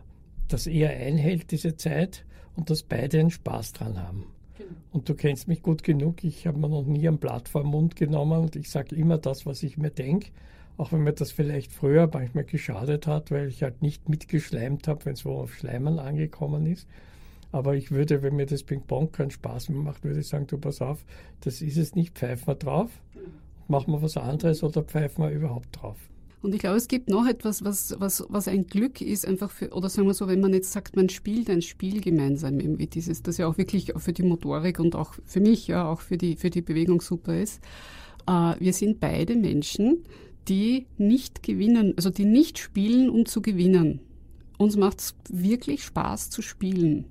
das 0.47 0.67
eher 0.67 0.89
einhält, 0.91 1.51
diese 1.51 1.75
Zeit, 1.75 2.25
und 2.55 2.69
dass 2.69 2.83
beide 2.83 3.19
einen 3.19 3.31
Spaß 3.31 3.73
dran 3.73 4.01
haben. 4.01 4.25
Genau. 4.57 4.69
Und 4.91 5.09
du 5.09 5.15
kennst 5.15 5.47
mich 5.47 5.61
gut 5.61 5.83
genug, 5.83 6.23
ich 6.23 6.47
habe 6.47 6.57
mir 6.57 6.69
noch 6.69 6.85
nie 6.85 7.07
ein 7.07 7.17
Blatt 7.17 7.49
vor 7.49 7.63
den 7.63 7.71
Mund 7.71 7.95
genommen 7.95 8.39
und 8.39 8.55
ich 8.55 8.69
sage 8.69 8.95
immer 8.95 9.17
das, 9.17 9.45
was 9.45 9.63
ich 9.63 9.77
mir 9.77 9.89
denke, 9.89 10.29
auch 10.77 10.91
wenn 10.91 11.03
mir 11.03 11.13
das 11.13 11.31
vielleicht 11.31 11.71
früher 11.71 12.09
manchmal 12.11 12.45
geschadet 12.45 13.07
hat, 13.07 13.31
weil 13.31 13.47
ich 13.47 13.63
halt 13.63 13.81
nicht 13.81 14.09
mitgeschleimt 14.09 14.87
habe, 14.87 15.05
wenn 15.05 15.13
es 15.13 15.25
wo 15.25 15.33
auf 15.33 15.53
Schleimen 15.53 15.99
angekommen 15.99 16.65
ist. 16.65 16.87
Aber 17.51 17.75
ich 17.75 17.91
würde, 17.91 18.21
wenn 18.21 18.35
mir 18.35 18.45
das 18.45 18.63
Ping-Pong 18.63 19.11
keinen 19.11 19.31
Spaß 19.31 19.69
mehr 19.69 19.81
macht, 19.81 20.03
würde 20.03 20.19
ich 20.19 20.27
sagen, 20.27 20.47
du 20.47 20.57
pass 20.57 20.81
auf, 20.81 21.05
das 21.41 21.61
ist 21.61 21.77
es 21.77 21.95
nicht, 21.95 22.17
pfeifen 22.17 22.47
wir 22.47 22.55
drauf, 22.55 22.91
machen 23.67 23.93
wir 23.93 24.01
was 24.01 24.17
anderes 24.17 24.63
oder 24.63 24.83
pfeifen 24.83 25.23
wir 25.23 25.31
überhaupt 25.31 25.69
drauf. 25.71 25.97
Und 26.45 26.53
ich 26.53 26.61
glaube, 26.61 26.77
es 26.77 26.87
gibt 26.87 27.09
noch 27.09 27.25
etwas, 27.25 27.65
was, 27.65 27.95
was, 27.97 28.23
was 28.29 28.47
ein 28.47 28.67
Glück 28.67 29.01
ist, 29.01 29.27
einfach 29.27 29.49
für, 29.49 29.71
oder 29.71 29.89
sagen 29.89 30.07
wir 30.07 30.13
so, 30.13 30.27
wenn 30.27 30.41
man 30.41 30.53
jetzt 30.53 30.71
sagt, 30.71 30.95
man 30.95 31.09
spielt 31.09 31.49
ein 31.49 31.63
Spiel 31.63 32.01
gemeinsam, 32.01 32.59
eben 32.59 32.77
wie 32.77 32.85
dieses, 32.85 33.23
das 33.23 33.39
ja 33.39 33.47
auch 33.47 33.57
wirklich 33.57 33.93
für 33.97 34.13
die 34.13 34.21
Motorik 34.21 34.79
und 34.79 34.95
auch 34.95 35.15
für 35.25 35.39
mich, 35.39 35.65
ja, 35.67 35.89
auch 35.89 36.01
für 36.01 36.17
die, 36.17 36.35
für 36.35 36.51
die 36.51 36.61
Bewegung 36.61 37.01
super 37.01 37.35
ist. 37.35 37.63
Äh, 38.27 38.53
wir 38.59 38.73
sind 38.73 38.99
beide 38.99 39.35
Menschen, 39.35 40.03
die 40.47 40.85
nicht 40.99 41.41
gewinnen, 41.41 41.93
also 41.97 42.11
die 42.11 42.25
nicht 42.25 42.59
spielen, 42.59 43.09
um 43.09 43.25
zu 43.25 43.41
gewinnen. 43.41 44.01
Uns 44.59 44.77
macht 44.77 44.99
es 44.99 45.15
wirklich 45.31 45.83
Spaß 45.83 46.29
zu 46.29 46.43
spielen. 46.43 47.05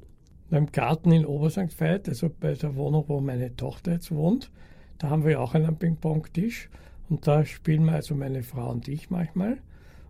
Im 0.53 0.71
Garten 0.71 1.11
in 1.11 1.26
Obersankt 1.26 1.81
Veit, 1.81 2.09
also 2.09 2.31
bei 2.38 2.55
der 2.55 2.76
Wohnung, 2.76 3.07
wo 3.09 3.21
meine 3.21 3.57
Tochter 3.57 3.95
jetzt 3.95 4.12
wohnt, 4.12 4.53
da 4.99 5.11
haben 5.11 5.25
wir 5.25 5.41
auch 5.41 5.55
einen 5.55 5.76
Ping-Pong-Tisch. 5.76 6.71
Und 7.08 7.26
da 7.26 7.44
spielen 7.44 7.84
wir 7.84 7.92
also 7.92 8.14
meine 8.14 8.42
Frau 8.42 8.70
und 8.70 8.88
ich 8.88 9.11
manchmal. 9.11 9.58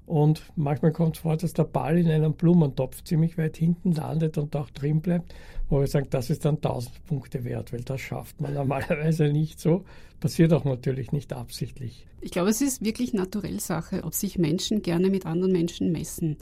Und 0.06 0.42
manchmal 0.54 0.92
kommt 0.92 1.16
es 1.16 1.22
vor, 1.22 1.36
dass 1.36 1.54
der 1.54 1.64
Ball 1.64 1.98
in 1.98 2.10
einem 2.10 2.34
Blumentopf 2.34 3.02
ziemlich 3.04 3.38
weit 3.38 3.56
hinten 3.56 3.92
landet 3.92 4.36
und 4.36 4.54
auch 4.54 4.68
drin 4.70 5.00
bleibt, 5.00 5.34
wo 5.70 5.80
wir 5.80 5.86
sagen, 5.86 6.08
das 6.10 6.28
ist 6.28 6.44
dann 6.44 6.56
1000 6.56 7.06
Punkte 7.06 7.44
wert, 7.44 7.72
weil 7.72 7.80
das 7.80 8.00
schafft 8.02 8.40
man 8.40 8.52
normalerweise 8.54 9.28
nicht 9.28 9.58
so. 9.60 9.84
Passiert 10.20 10.52
auch 10.52 10.64
natürlich 10.64 11.12
nicht 11.12 11.32
absichtlich. 11.32 12.06
Ich 12.20 12.30
glaube, 12.30 12.50
es 12.50 12.60
ist 12.60 12.84
wirklich 12.84 13.14
naturell 13.14 13.60
Sache, 13.60 14.04
ob 14.04 14.14
sich 14.14 14.38
Menschen 14.38 14.82
gerne 14.82 15.08
mit 15.08 15.26
anderen 15.26 15.52
Menschen 15.52 15.90
messen. 15.90 16.36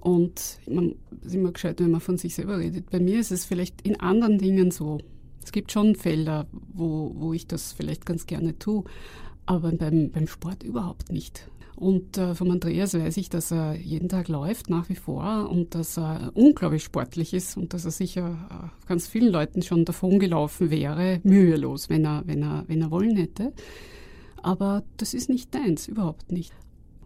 Und 0.00 0.58
man 0.68 0.96
ist 1.24 1.34
immer 1.34 1.52
gescheit, 1.52 1.80
wenn 1.80 1.92
man 1.92 2.00
von 2.00 2.18
sich 2.18 2.34
selber 2.34 2.58
redet. 2.58 2.90
Bei 2.90 2.98
mir 2.98 3.20
ist 3.20 3.30
es 3.30 3.44
vielleicht 3.44 3.82
in 3.82 4.00
anderen 4.00 4.38
Dingen 4.38 4.72
so. 4.72 4.98
Es 5.44 5.52
gibt 5.52 5.70
schon 5.72 5.94
Felder, 5.94 6.46
wo, 6.72 7.12
wo 7.14 7.32
ich 7.32 7.46
das 7.46 7.72
vielleicht 7.72 8.06
ganz 8.06 8.26
gerne 8.26 8.58
tue, 8.58 8.84
aber 9.52 9.72
beim, 9.72 10.10
beim 10.10 10.26
Sport 10.26 10.62
überhaupt 10.62 11.12
nicht. 11.12 11.48
Und 11.76 12.16
äh, 12.16 12.34
vom 12.34 12.50
Andreas 12.50 12.94
weiß 12.94 13.16
ich, 13.16 13.28
dass 13.28 13.50
er 13.50 13.74
jeden 13.74 14.08
Tag 14.08 14.28
läuft 14.28 14.70
nach 14.70 14.88
wie 14.88 14.94
vor 14.94 15.48
und 15.50 15.74
dass 15.74 15.98
er 15.98 16.30
unglaublich 16.34 16.84
sportlich 16.84 17.34
ist 17.34 17.56
und 17.56 17.74
dass 17.74 17.84
er 17.84 17.90
sicher 17.90 18.38
äh, 18.50 18.86
ganz 18.86 19.08
vielen 19.08 19.32
Leuten 19.32 19.62
schon 19.62 19.84
davon 19.84 20.18
gelaufen 20.18 20.70
wäre, 20.70 21.20
mühelos, 21.24 21.88
wenn 21.88 22.04
er, 22.04 22.22
wenn 22.26 22.42
er, 22.42 22.64
wenn 22.68 22.82
er 22.82 22.90
wollen 22.90 23.16
hätte. 23.16 23.52
Aber 24.42 24.84
das 24.96 25.14
ist 25.14 25.28
nicht 25.28 25.54
deins, 25.54 25.88
überhaupt 25.88 26.30
nicht. 26.30 26.52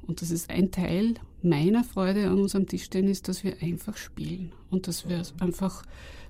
Und 0.07 0.21
das 0.21 0.31
ist 0.31 0.51
ein 0.51 0.71
Teil 0.71 1.15
meiner 1.43 1.85
Freude 1.85 2.29
an 2.29 2.39
unserem 2.39 2.67
Tischtennis, 2.67 3.23
dass 3.23 3.45
wir 3.45 3.63
einfach 3.63 3.97
spielen 3.97 4.53
und 4.71 4.89
dass 4.89 5.09
wir 5.09 5.23
einfach 5.41 5.85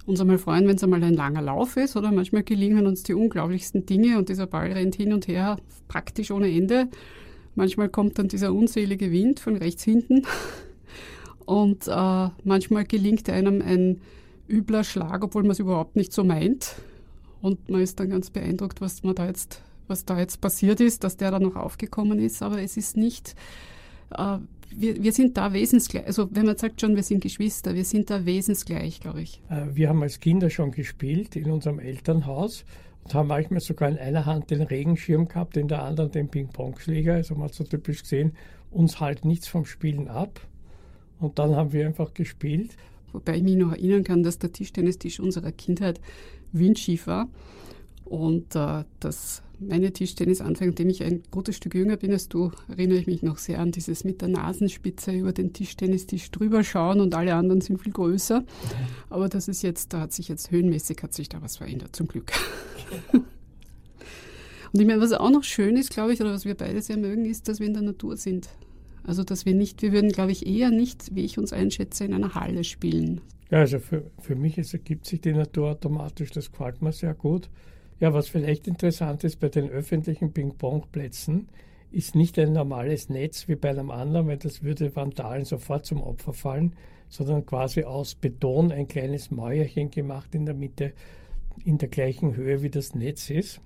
uns 0.06 0.20
einmal 0.20 0.38
freuen, 0.38 0.68
wenn 0.68 0.76
es 0.76 0.84
einmal 0.84 1.02
ein 1.02 1.14
langer 1.14 1.42
Lauf 1.42 1.76
ist 1.76 1.96
oder 1.96 2.12
manchmal 2.12 2.44
gelingen 2.44 2.86
uns 2.86 3.02
die 3.02 3.14
unglaublichsten 3.14 3.86
Dinge 3.86 4.18
und 4.18 4.28
dieser 4.28 4.46
Ball 4.46 4.72
rennt 4.72 4.94
hin 4.94 5.12
und 5.12 5.26
her 5.28 5.58
praktisch 5.88 6.30
ohne 6.30 6.50
Ende. 6.50 6.88
Manchmal 7.56 7.88
kommt 7.88 8.18
dann 8.18 8.28
dieser 8.28 8.52
unselige 8.52 9.10
Wind 9.10 9.40
von 9.40 9.56
rechts 9.56 9.82
hinten 9.82 10.22
und 11.44 11.88
äh, 11.88 12.28
manchmal 12.44 12.84
gelingt 12.84 13.28
einem 13.28 13.60
ein 13.62 14.00
übler 14.48 14.84
Schlag, 14.84 15.24
obwohl 15.24 15.42
man 15.42 15.52
es 15.52 15.58
überhaupt 15.58 15.96
nicht 15.96 16.12
so 16.12 16.22
meint. 16.22 16.76
Und 17.42 17.68
man 17.68 17.80
ist 17.80 17.98
dann 18.00 18.10
ganz 18.10 18.30
beeindruckt, 18.30 18.80
was 18.80 19.02
man 19.02 19.14
da 19.14 19.26
jetzt, 19.26 19.62
was 19.88 20.04
da 20.04 20.18
jetzt 20.18 20.40
passiert 20.40 20.80
ist, 20.80 21.04
dass 21.04 21.16
der 21.16 21.30
da 21.30 21.38
noch 21.38 21.56
aufgekommen 21.56 22.18
ist. 22.18 22.42
Aber 22.42 22.60
es 22.60 22.76
ist 22.76 22.96
nicht, 22.96 23.34
äh, 24.10 24.38
wir, 24.70 25.02
wir 25.02 25.12
sind 25.12 25.36
da 25.36 25.52
wesensgleich. 25.52 26.06
Also 26.06 26.28
wenn 26.32 26.46
man 26.46 26.56
sagt 26.56 26.80
schon, 26.80 26.96
wir 26.96 27.02
sind 27.02 27.22
Geschwister, 27.22 27.74
wir 27.74 27.84
sind 27.84 28.10
da 28.10 28.24
wesensgleich, 28.24 29.00
glaube 29.00 29.22
ich. 29.22 29.42
Äh, 29.48 29.74
wir 29.74 29.88
haben 29.88 30.02
als 30.02 30.20
Kinder 30.20 30.50
schon 30.50 30.70
gespielt 30.70 31.36
in 31.36 31.50
unserem 31.50 31.78
Elternhaus 31.78 32.64
und 33.04 33.14
haben 33.14 33.28
manchmal 33.28 33.60
sogar 33.60 33.88
in 33.88 33.98
einer 33.98 34.26
Hand 34.26 34.50
den 34.50 34.62
Regenschirm 34.62 35.28
gehabt, 35.28 35.56
in 35.56 35.68
der 35.68 35.82
anderen 35.82 36.10
den 36.10 36.28
Ping-Pong-Schläger. 36.28 37.14
Also 37.14 37.34
man 37.34 37.44
hat 37.44 37.54
so 37.54 37.64
typisch 37.64 38.02
gesehen, 38.02 38.32
uns 38.70 39.00
halt 39.00 39.24
nichts 39.24 39.46
vom 39.46 39.64
Spielen 39.64 40.08
ab. 40.08 40.40
Und 41.18 41.38
dann 41.38 41.54
haben 41.54 41.72
wir 41.72 41.86
einfach 41.86 42.12
gespielt. 42.14 42.76
Wobei 43.12 43.36
ich 43.36 43.42
mich 43.42 43.56
noch 43.56 43.72
erinnern 43.72 44.04
kann, 44.04 44.22
dass 44.22 44.38
der 44.38 44.52
Tischtennistisch 44.52 45.20
unserer 45.20 45.52
Kindheit 45.52 46.00
windschief 46.52 47.06
war. 47.06 47.28
Und 48.04 48.54
äh, 48.54 48.84
dass 49.00 49.42
meine 49.58 49.92
Tischtennisanfänge, 49.92 50.70
indem 50.70 50.88
ich 50.88 51.02
ein 51.02 51.22
gutes 51.30 51.56
Stück 51.56 51.74
jünger 51.74 51.96
bin 51.96 52.12
als 52.12 52.28
du, 52.28 52.50
erinnere 52.68 52.98
ich 52.98 53.06
mich 53.06 53.22
noch 53.22 53.38
sehr 53.38 53.58
an 53.58 53.72
dieses 53.72 54.04
mit 54.04 54.20
der 54.20 54.28
Nasenspitze 54.28 55.12
über 55.12 55.32
den 55.32 55.52
Tischtennistisch 55.52 56.30
drüber 56.30 56.62
schauen 56.62 57.00
und 57.00 57.14
alle 57.14 57.34
anderen 57.34 57.60
sind 57.60 57.80
viel 57.80 57.92
größer. 57.92 58.44
Aber 59.10 59.28
das 59.28 59.48
ist 59.48 59.62
jetzt, 59.62 59.92
da 59.92 60.00
hat 60.00 60.12
sich 60.12 60.28
jetzt 60.28 60.50
höhenmäßig 60.50 60.98
hat 61.02 61.14
sich 61.14 61.28
da 61.28 61.40
was 61.42 61.56
verändert, 61.56 61.96
zum 61.96 62.06
Glück. 62.06 62.32
und 63.12 63.24
ich 64.80 64.86
meine, 64.86 65.00
was 65.00 65.12
auch 65.12 65.30
noch 65.30 65.44
schön 65.44 65.76
ist, 65.76 65.90
glaube 65.90 66.12
ich, 66.12 66.20
oder 66.20 66.32
was 66.32 66.44
wir 66.44 66.54
beide 66.54 66.82
sehr 66.82 66.96
mögen, 66.96 67.24
ist, 67.24 67.48
dass 67.48 67.60
wir 67.60 67.66
in 67.66 67.74
der 67.74 67.82
Natur 67.82 68.16
sind. 68.16 68.48
Also, 69.04 69.22
dass 69.22 69.46
wir 69.46 69.54
nicht, 69.54 69.82
wir 69.82 69.92
würden, 69.92 70.10
glaube 70.10 70.32
ich, 70.32 70.46
eher 70.46 70.70
nicht, 70.70 71.14
wie 71.14 71.24
ich 71.24 71.38
uns 71.38 71.52
einschätze, 71.52 72.04
in 72.04 72.12
einer 72.12 72.34
Halle 72.34 72.64
spielen. 72.64 73.20
Ja, 73.50 73.58
also 73.60 73.78
für, 73.78 74.10
für 74.20 74.34
mich 74.34 74.58
es 74.58 74.72
ergibt 74.72 75.06
sich 75.06 75.20
die 75.20 75.32
Natur 75.32 75.70
automatisch, 75.70 76.30
das 76.30 76.50
gefällt 76.50 76.82
mir 76.82 76.92
sehr 76.92 77.14
gut. 77.14 77.48
Ja, 77.98 78.12
was 78.12 78.28
vielleicht 78.28 78.68
interessant 78.68 79.24
ist 79.24 79.40
bei 79.40 79.48
den 79.48 79.70
öffentlichen 79.70 80.32
Ping-Pong-Plätzen, 80.32 81.48
ist 81.90 82.14
nicht 82.14 82.38
ein 82.38 82.52
normales 82.52 83.08
Netz 83.08 83.48
wie 83.48 83.56
bei 83.56 83.70
einem 83.70 83.90
anderen, 83.90 84.26
weil 84.26 84.36
das 84.36 84.62
würde 84.62 84.94
Vandalen 84.94 85.44
sofort 85.46 85.86
zum 85.86 86.02
Opfer 86.02 86.34
fallen, 86.34 86.74
sondern 87.08 87.46
quasi 87.46 87.84
aus 87.84 88.14
Beton 88.14 88.70
ein 88.70 88.88
kleines 88.88 89.30
Mäuerchen 89.30 89.90
gemacht 89.90 90.34
in 90.34 90.44
der 90.44 90.54
Mitte, 90.54 90.92
in 91.64 91.78
der 91.78 91.88
gleichen 91.88 92.36
Höhe 92.36 92.62
wie 92.62 92.70
das 92.70 92.94
Netz 92.94 93.30
ist. 93.30 93.60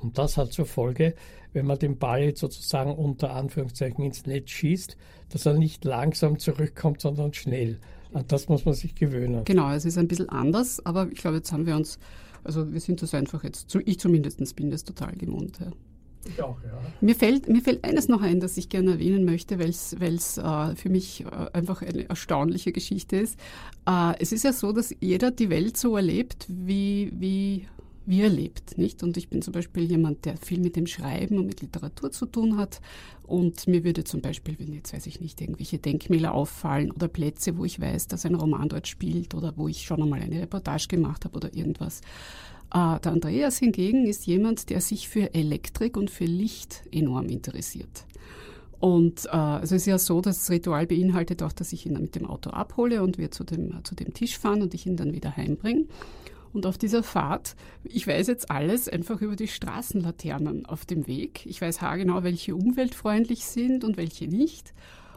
Und 0.00 0.18
das 0.18 0.36
hat 0.36 0.52
zur 0.52 0.66
Folge, 0.66 1.14
wenn 1.52 1.66
man 1.66 1.78
den 1.78 1.98
Ball 1.98 2.22
jetzt 2.22 2.40
sozusagen 2.40 2.94
unter 2.94 3.32
Anführungszeichen 3.32 4.04
ins 4.04 4.26
Netz 4.26 4.50
schießt, 4.50 4.96
dass 5.30 5.46
er 5.46 5.54
nicht 5.54 5.84
langsam 5.84 6.38
zurückkommt, 6.38 7.00
sondern 7.00 7.32
schnell. 7.32 7.80
An 8.12 8.24
das 8.28 8.48
muss 8.48 8.64
man 8.64 8.74
sich 8.74 8.94
gewöhnen. 8.94 9.44
Genau, 9.44 9.72
es 9.72 9.84
ist 9.84 9.98
ein 9.98 10.06
bisschen 10.06 10.28
anders, 10.28 10.84
aber 10.84 11.08
ich 11.10 11.18
glaube, 11.18 11.38
jetzt 11.38 11.50
haben 11.50 11.66
wir 11.66 11.74
uns 11.74 11.98
also 12.46 12.72
wir 12.72 12.80
sind 12.80 13.02
das 13.02 13.14
einfach 13.14 13.44
jetzt, 13.44 13.74
ich 13.84 13.98
zumindest 13.98 14.56
bin 14.56 14.70
das 14.70 14.84
total 14.84 15.14
gewohnt. 15.16 15.58
Ja. 15.60 15.70
Ich 16.28 16.42
auch, 16.42 16.56
ja. 16.64 16.78
Mir 17.00 17.14
fällt, 17.14 17.48
mir 17.48 17.60
fällt 17.60 17.84
eines 17.84 18.08
noch 18.08 18.20
ein, 18.22 18.40
das 18.40 18.56
ich 18.56 18.68
gerne 18.68 18.92
erwähnen 18.92 19.24
möchte, 19.24 19.58
weil 19.58 19.68
es 19.68 20.38
äh, 20.38 20.74
für 20.74 20.88
mich 20.88 21.24
äh, 21.24 21.26
einfach 21.52 21.82
eine 21.82 22.08
erstaunliche 22.08 22.72
Geschichte 22.72 23.16
ist. 23.16 23.38
Äh, 23.88 24.14
es 24.18 24.32
ist 24.32 24.44
ja 24.44 24.52
so, 24.52 24.72
dass 24.72 24.94
jeder 25.00 25.30
die 25.30 25.50
Welt 25.50 25.76
so 25.76 25.96
erlebt, 25.96 26.46
wie, 26.48 27.12
wie 27.14 27.68
wie 28.06 28.22
er 28.22 28.28
lebt, 28.28 28.78
nicht? 28.78 29.02
Und 29.02 29.16
ich 29.16 29.28
bin 29.28 29.42
zum 29.42 29.52
Beispiel 29.52 29.84
jemand, 29.84 30.24
der 30.24 30.36
viel 30.36 30.60
mit 30.60 30.76
dem 30.76 30.86
Schreiben 30.86 31.38
und 31.38 31.46
mit 31.46 31.60
Literatur 31.60 32.12
zu 32.12 32.26
tun 32.26 32.56
hat. 32.56 32.80
Und 33.24 33.66
mir 33.66 33.84
würde 33.84 34.04
zum 34.04 34.20
Beispiel, 34.20 34.56
wenn 34.58 34.72
jetzt 34.72 34.92
weiß 34.92 35.06
ich 35.06 35.20
nicht, 35.20 35.40
irgendwelche 35.40 35.78
Denkmäler 35.78 36.32
auffallen 36.32 36.92
oder 36.92 37.08
Plätze, 37.08 37.58
wo 37.58 37.64
ich 37.64 37.80
weiß, 37.80 38.06
dass 38.06 38.24
ein 38.24 38.36
Roman 38.36 38.68
dort 38.68 38.86
spielt 38.86 39.34
oder 39.34 39.52
wo 39.56 39.66
ich 39.68 39.82
schon 39.82 40.02
einmal 40.02 40.20
eine 40.20 40.40
Reportage 40.40 40.86
gemacht 40.88 41.24
habe 41.24 41.36
oder 41.36 41.54
irgendwas. 41.54 42.00
Äh, 42.72 43.00
der 43.00 43.12
Andreas 43.12 43.58
hingegen 43.58 44.06
ist 44.06 44.26
jemand, 44.26 44.70
der 44.70 44.80
sich 44.80 45.08
für 45.08 45.34
Elektrik 45.34 45.96
und 45.96 46.10
für 46.10 46.24
Licht 46.24 46.84
enorm 46.92 47.26
interessiert. 47.26 48.06
Und 48.78 49.26
äh, 49.26 49.30
also 49.30 49.74
es 49.74 49.82
ist 49.82 49.86
ja 49.86 49.98
so, 49.98 50.20
dass 50.20 50.38
das 50.38 50.50
Ritual 50.50 50.86
beinhaltet 50.86 51.42
auch, 51.42 51.52
dass 51.52 51.72
ich 51.72 51.86
ihn 51.86 51.94
mit 51.94 52.14
dem 52.14 52.26
Auto 52.26 52.50
abhole 52.50 53.02
und 53.02 53.18
wir 53.18 53.30
zu 53.30 53.42
dem, 53.42 53.82
zu 53.84 53.94
dem 53.94 54.12
Tisch 54.12 54.38
fahren 54.38 54.62
und 54.62 54.74
ich 54.74 54.86
ihn 54.86 54.96
dann 54.96 55.12
wieder 55.12 55.36
heimbringe. 55.36 55.86
Und 56.56 56.64
auf 56.64 56.78
dieser 56.78 57.02
Fahrt, 57.02 57.54
ich 57.84 58.06
weiß 58.06 58.28
jetzt 58.28 58.50
alles 58.50 58.88
einfach 58.88 59.20
über 59.20 59.36
die 59.36 59.46
Straßenlaternen 59.46 60.64
auf 60.64 60.86
dem 60.86 61.06
Weg. 61.06 61.44
Ich 61.44 61.60
weiß 61.60 61.82
haargenau, 61.82 62.22
welche 62.22 62.56
umweltfreundlich 62.56 63.44
sind 63.44 63.84
und 63.84 63.98
welche 63.98 64.26
nicht. 64.26 64.72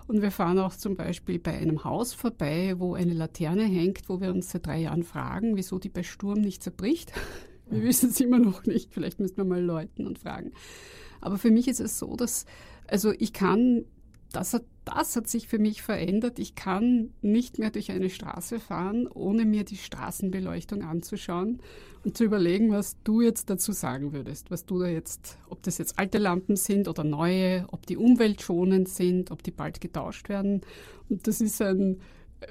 Und 0.07 0.21
wir 0.21 0.31
fahren 0.31 0.59
auch 0.59 0.75
zum 0.75 0.97
Beispiel 0.97 1.39
bei 1.39 1.53
einem 1.53 1.85
Haus 1.85 2.13
vorbei, 2.13 2.73
wo 2.77 2.93
eine 2.93 3.13
Laterne 3.13 3.63
hängt, 3.63 4.09
wo 4.09 4.19
wir 4.19 4.31
uns 4.33 4.51
seit 4.51 4.67
drei 4.67 4.79
Jahren 4.79 5.03
fragen, 5.03 5.55
wieso 5.55 5.79
die 5.79 5.87
bei 5.87 6.03
Sturm 6.03 6.41
nicht 6.41 6.61
zerbricht. 6.61 7.13
Wir 7.69 7.83
wissen 7.83 8.09
es 8.09 8.19
immer 8.19 8.39
noch 8.39 8.65
nicht. 8.65 8.91
Vielleicht 8.91 9.21
müssen 9.21 9.37
wir 9.37 9.45
mal 9.45 9.63
läuten 9.63 10.07
und 10.07 10.19
fragen. 10.19 10.51
Aber 11.21 11.37
für 11.37 11.51
mich 11.51 11.69
ist 11.69 11.79
es 11.79 11.99
so, 11.99 12.17
dass, 12.17 12.45
also 12.87 13.13
ich 13.17 13.31
kann 13.31 13.85
das 14.31 14.53
hat, 14.53 14.63
das 14.85 15.15
hat 15.15 15.27
sich 15.27 15.47
für 15.47 15.59
mich 15.59 15.81
verändert. 15.81 16.39
Ich 16.39 16.55
kann 16.55 17.11
nicht 17.21 17.59
mehr 17.59 17.71
durch 17.71 17.91
eine 17.91 18.09
Straße 18.09 18.59
fahren, 18.59 19.07
ohne 19.07 19.45
mir 19.45 19.63
die 19.63 19.77
Straßenbeleuchtung 19.77 20.83
anzuschauen 20.83 21.61
und 22.03 22.17
zu 22.17 22.23
überlegen, 22.23 22.71
was 22.71 22.97
du 23.03 23.21
jetzt 23.21 23.49
dazu 23.49 23.71
sagen 23.71 24.13
würdest. 24.13 24.51
Was 24.51 24.65
du 24.65 24.79
da 24.79 24.87
jetzt, 24.87 25.37
ob 25.49 25.63
das 25.63 25.77
jetzt 25.77 25.97
alte 25.97 26.17
Lampen 26.17 26.55
sind 26.55 26.87
oder 26.87 27.03
neue, 27.03 27.65
ob 27.71 27.85
die 27.85 27.97
umweltschonend 27.97 28.87
sind, 28.87 29.31
ob 29.31 29.43
die 29.43 29.51
bald 29.51 29.81
getauscht 29.81 30.29
werden. 30.29 30.61
Und 31.09 31.27
das 31.27 31.41
ist 31.41 31.61
ein 31.61 31.99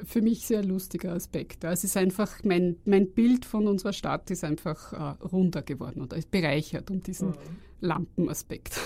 für 0.05 0.21
mich 0.21 0.47
sehr 0.47 0.65
lustiger 0.65 1.13
Aspekt. 1.13 1.65
Es 1.65 1.85
ist 1.85 1.97
einfach, 1.97 2.45
mein, 2.45 2.77
mein 2.85 3.11
Bild 3.11 3.45
von 3.45 3.67
unserer 3.67 3.93
Stadt 3.93 4.31
ist 4.31 4.45
einfach 4.45 4.93
äh, 4.93 5.25
runder 5.25 5.63
geworden 5.63 6.03
oder 6.03 6.17
ist 6.17 6.31
bereichert 6.31 6.91
um 6.91 7.03
diesen 7.03 7.29
mhm. 7.29 7.35
Lampenaspekt. 7.81 8.79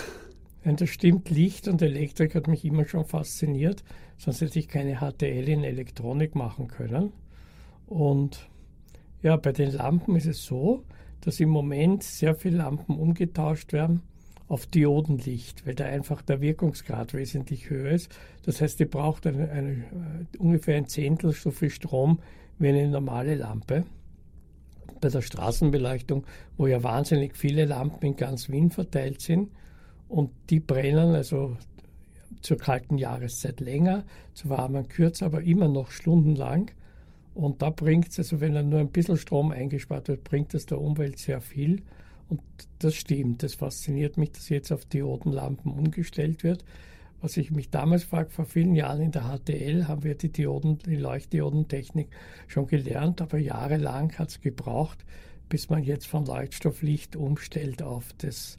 Wenn 0.64 0.76
das 0.76 0.90
stimmt, 0.90 1.28
Licht 1.30 1.66
und 1.66 1.82
Elektrik 1.82 2.34
hat 2.34 2.46
mich 2.46 2.64
immer 2.64 2.84
schon 2.84 3.04
fasziniert, 3.04 3.82
sonst 4.16 4.40
hätte 4.40 4.58
ich 4.58 4.68
keine 4.68 5.00
HTL 5.00 5.48
in 5.48 5.64
Elektronik 5.64 6.34
machen 6.34 6.68
können. 6.68 7.12
Und 7.86 8.48
ja, 9.22 9.36
bei 9.36 9.52
den 9.52 9.72
Lampen 9.72 10.16
ist 10.16 10.26
es 10.26 10.44
so, 10.44 10.84
dass 11.20 11.40
im 11.40 11.48
Moment 11.48 12.02
sehr 12.02 12.34
viele 12.34 12.58
Lampen 12.58 12.96
umgetauscht 12.96 13.72
werden 13.72 14.02
auf 14.48 14.66
Diodenlicht, 14.66 15.66
weil 15.66 15.74
da 15.74 15.86
einfach 15.86 16.22
der 16.22 16.40
Wirkungsgrad 16.40 17.14
wesentlich 17.14 17.70
höher 17.70 17.90
ist. 17.90 18.14
Das 18.44 18.60
heißt, 18.60 18.78
die 18.78 18.84
braucht 18.84 19.26
eine, 19.26 19.50
eine, 19.50 19.72
äh, 19.72 20.38
ungefähr 20.38 20.76
ein 20.76 20.86
Zehntel 20.86 21.32
so 21.32 21.50
viel 21.50 21.70
Strom 21.70 22.20
wie 22.58 22.68
eine 22.68 22.88
normale 22.88 23.34
Lampe. 23.34 23.84
Bei 25.00 25.08
der 25.08 25.22
Straßenbeleuchtung, 25.22 26.24
wo 26.56 26.66
ja 26.66 26.82
wahnsinnig 26.82 27.36
viele 27.36 27.64
Lampen 27.64 28.04
in 28.04 28.16
ganz 28.16 28.50
Wien 28.50 28.70
verteilt 28.70 29.20
sind, 29.20 29.48
und 30.12 30.30
die 30.50 30.60
brennen 30.60 31.14
also 31.14 31.56
zur 32.42 32.58
kalten 32.58 32.98
Jahreszeit 32.98 33.60
länger, 33.60 34.04
zur 34.34 34.50
warmen 34.50 34.86
kürzer, 34.86 35.24
aber 35.24 35.42
immer 35.42 35.68
noch 35.68 35.90
stundenlang. 35.90 36.70
Und 37.34 37.62
da 37.62 37.70
bringt 37.70 38.10
es, 38.10 38.18
also 38.18 38.42
wenn 38.42 38.52
dann 38.52 38.68
nur 38.68 38.80
ein 38.80 38.90
bisschen 38.90 39.16
Strom 39.16 39.52
eingespart 39.52 40.08
wird, 40.08 40.22
bringt 40.22 40.52
es 40.52 40.66
der 40.66 40.78
Umwelt 40.78 41.18
sehr 41.18 41.40
viel. 41.40 41.82
Und 42.28 42.42
das 42.78 42.94
stimmt. 42.94 43.42
Das 43.42 43.54
fasziniert 43.54 44.18
mich, 44.18 44.32
dass 44.32 44.50
jetzt 44.50 44.70
auf 44.70 44.84
Diodenlampen 44.84 45.72
umgestellt 45.72 46.44
wird. 46.44 46.62
Was 47.22 47.38
ich 47.38 47.50
mich 47.50 47.70
damals 47.70 48.04
frage, 48.04 48.28
vor 48.28 48.44
vielen 48.44 48.74
Jahren 48.74 49.00
in 49.00 49.12
der 49.12 49.34
HTL 49.34 49.88
haben 49.88 50.04
wir 50.04 50.14
die 50.14 50.30
Dioden, 50.30 50.76
die 50.84 50.96
Leuchtdiodentechnik 50.96 52.08
schon 52.48 52.66
gelernt, 52.66 53.22
aber 53.22 53.38
jahrelang 53.38 54.12
hat 54.18 54.28
es 54.28 54.42
gebraucht, 54.42 55.06
bis 55.48 55.70
man 55.70 55.82
jetzt 55.82 56.06
von 56.06 56.26
Leuchtstofflicht 56.26 57.16
umstellt 57.16 57.82
auf 57.82 58.12
das 58.18 58.58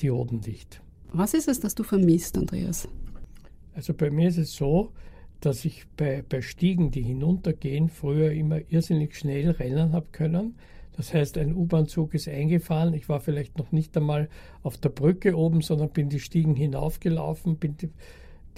Diodenlicht. 0.00 0.80
Was 1.12 1.34
ist 1.34 1.48
es, 1.48 1.60
das 1.60 1.74
du 1.74 1.82
vermisst, 1.82 2.38
Andreas? 2.38 2.88
Also 3.74 3.94
bei 3.94 4.10
mir 4.10 4.28
ist 4.28 4.38
es 4.38 4.54
so, 4.54 4.92
dass 5.40 5.64
ich 5.64 5.86
bei, 5.96 6.22
bei 6.28 6.42
Stiegen, 6.42 6.90
die 6.90 7.02
hinuntergehen, 7.02 7.88
früher 7.88 8.32
immer 8.32 8.60
irrsinnig 8.68 9.16
schnell 9.16 9.50
rennen 9.50 9.92
habe 9.92 10.06
können. 10.12 10.56
Das 10.96 11.14
heißt, 11.14 11.38
ein 11.38 11.54
U-Bahn-Zug 11.54 12.14
ist 12.14 12.28
eingefahren. 12.28 12.92
Ich 12.94 13.08
war 13.08 13.20
vielleicht 13.20 13.58
noch 13.58 13.72
nicht 13.72 13.96
einmal 13.96 14.28
auf 14.62 14.76
der 14.76 14.90
Brücke 14.90 15.36
oben, 15.36 15.62
sondern 15.62 15.90
bin 15.90 16.10
die 16.10 16.20
Stiegen 16.20 16.54
hinaufgelaufen, 16.54 17.56
bin 17.56 17.76
die, 17.78 17.90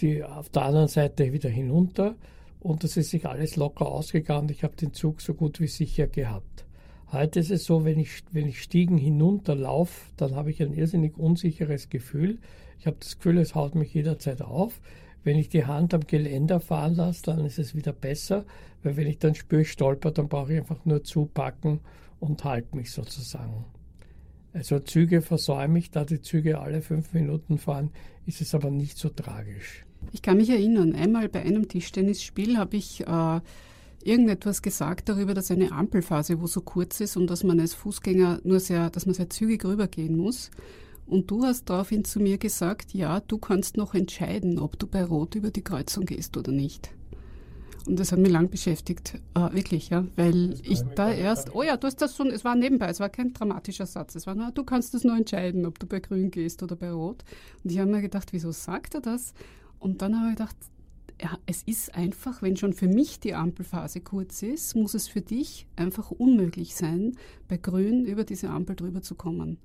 die 0.00 0.24
auf 0.24 0.48
der 0.48 0.64
anderen 0.64 0.88
Seite 0.88 1.32
wieder 1.32 1.50
hinunter 1.50 2.16
und 2.62 2.84
das 2.84 2.96
ist 2.96 3.10
sich 3.10 3.26
alles 3.26 3.56
locker 3.56 3.86
ausgegangen. 3.86 4.48
Ich 4.48 4.62
habe 4.62 4.76
den 4.76 4.92
Zug 4.92 5.20
so 5.20 5.34
gut 5.34 5.60
wie 5.60 5.66
sicher 5.66 6.06
gehabt. 6.06 6.64
Heute 7.12 7.40
ist 7.40 7.50
es 7.50 7.64
so, 7.64 7.84
wenn 7.84 7.98
ich, 7.98 8.24
wenn 8.30 8.48
ich 8.48 8.62
Stiegen 8.62 8.96
hinunterlaufe, 8.96 10.10
dann 10.16 10.34
habe 10.34 10.50
ich 10.50 10.62
ein 10.62 10.72
irrsinnig 10.72 11.18
unsicheres 11.18 11.90
Gefühl. 11.90 12.38
Ich 12.78 12.86
habe 12.86 12.96
das 12.98 13.18
Gefühl, 13.18 13.36
es 13.36 13.54
haut 13.54 13.74
mich 13.74 13.92
jederzeit 13.92 14.40
auf. 14.40 14.80
Wenn 15.22 15.36
ich 15.36 15.50
die 15.50 15.66
Hand 15.66 15.92
am 15.92 16.06
Geländer 16.06 16.58
fahren 16.58 16.94
lasse, 16.94 17.22
dann 17.24 17.44
ist 17.44 17.58
es 17.58 17.74
wieder 17.74 17.92
besser, 17.92 18.46
weil 18.82 18.96
wenn 18.96 19.06
ich 19.06 19.18
dann 19.18 19.34
spüre, 19.34 19.60
ich 19.60 19.70
stolper, 19.70 20.10
dann 20.10 20.28
brauche 20.28 20.54
ich 20.54 20.58
einfach 20.58 20.86
nur 20.86 21.04
zupacken 21.04 21.80
und 22.18 22.44
halte 22.44 22.74
mich 22.74 22.90
sozusagen. 22.90 23.66
Also 24.54 24.78
Züge 24.78 25.20
versäume 25.20 25.78
ich, 25.78 25.90
da 25.90 26.06
die 26.06 26.22
Züge 26.22 26.60
alle 26.60 26.80
fünf 26.80 27.12
Minuten 27.12 27.58
fahren, 27.58 27.90
ist 28.24 28.40
es 28.40 28.54
aber 28.54 28.70
nicht 28.70 28.96
so 28.96 29.10
tragisch. 29.10 29.84
Ich 30.12 30.22
kann 30.22 30.38
mich 30.38 30.48
erinnern, 30.48 30.94
einmal 30.94 31.28
bei 31.28 31.42
einem 31.42 31.68
Tischtennisspiel 31.68 32.56
habe 32.56 32.76
ich 32.76 33.06
äh, 33.06 33.40
irgendetwas 34.04 34.62
gesagt 34.62 35.08
darüber, 35.08 35.34
dass 35.34 35.50
eine 35.50 35.72
Ampelphase 35.72 36.40
wo 36.40 36.46
so 36.46 36.60
kurz 36.60 37.00
ist 37.00 37.16
und 37.16 37.28
dass 37.28 37.44
man 37.44 37.60
als 37.60 37.74
Fußgänger 37.74 38.40
nur 38.44 38.60
sehr, 38.60 38.90
dass 38.90 39.06
man 39.06 39.14
sehr 39.14 39.30
zügig 39.30 39.64
rübergehen 39.64 40.16
muss. 40.16 40.50
Und 41.06 41.30
du 41.30 41.42
hast 41.44 41.68
daraufhin 41.68 42.04
zu 42.04 42.20
mir 42.20 42.38
gesagt, 42.38 42.94
ja, 42.94 43.20
du 43.20 43.38
kannst 43.38 43.76
noch 43.76 43.94
entscheiden, 43.94 44.58
ob 44.58 44.78
du 44.78 44.86
bei 44.86 45.04
Rot 45.04 45.34
über 45.34 45.50
die 45.50 45.64
Kreuzung 45.64 46.06
gehst 46.06 46.36
oder 46.36 46.52
nicht. 46.52 46.90
Und 47.86 47.98
das 47.98 48.12
hat 48.12 48.20
mich 48.20 48.30
lang 48.30 48.48
beschäftigt, 48.48 49.20
äh, 49.34 49.52
wirklich, 49.52 49.90
ja, 49.90 50.06
weil 50.14 50.54
ich 50.62 50.82
da 50.94 51.10
erst, 51.10 51.54
oh 51.54 51.62
ja, 51.62 51.76
du 51.76 51.88
hast 51.88 51.96
das 51.96 52.16
schon, 52.16 52.30
es 52.30 52.44
war 52.44 52.54
nebenbei, 52.54 52.86
es 52.86 53.00
war 53.00 53.08
kein 53.08 53.32
dramatischer 53.32 53.86
Satz, 53.86 54.14
es 54.14 54.26
war 54.26 54.36
nur, 54.36 54.52
du 54.52 54.62
kannst 54.62 54.94
es 54.94 55.02
nur 55.02 55.16
entscheiden, 55.16 55.66
ob 55.66 55.80
du 55.80 55.86
bei 55.86 55.98
Grün 55.98 56.30
gehst 56.30 56.62
oder 56.62 56.76
bei 56.76 56.92
Rot. 56.92 57.24
Und 57.64 57.72
ich 57.72 57.78
habe 57.80 57.90
mir 57.90 58.00
gedacht, 58.00 58.32
wieso 58.32 58.52
sagt 58.52 58.94
er 58.94 59.00
das? 59.00 59.34
Und 59.80 60.00
dann 60.00 60.16
habe 60.16 60.30
ich 60.30 60.36
gedacht, 60.36 60.56
es 61.46 61.62
ist 61.62 61.94
einfach, 61.94 62.42
wenn 62.42 62.56
schon 62.56 62.72
für 62.72 62.88
mich 62.88 63.20
die 63.20 63.34
Ampelphase 63.34 64.00
kurz 64.00 64.42
ist, 64.42 64.74
muss 64.74 64.94
es 64.94 65.08
für 65.08 65.20
dich 65.20 65.66
einfach 65.76 66.10
unmöglich 66.10 66.74
sein, 66.74 67.16
bei 67.48 67.56
Grün 67.56 68.04
über 68.04 68.24
diese 68.24 68.50
Ampel 68.50 68.76
drüber 68.76 69.02
zu 69.02 69.14
kommen. 69.14 69.58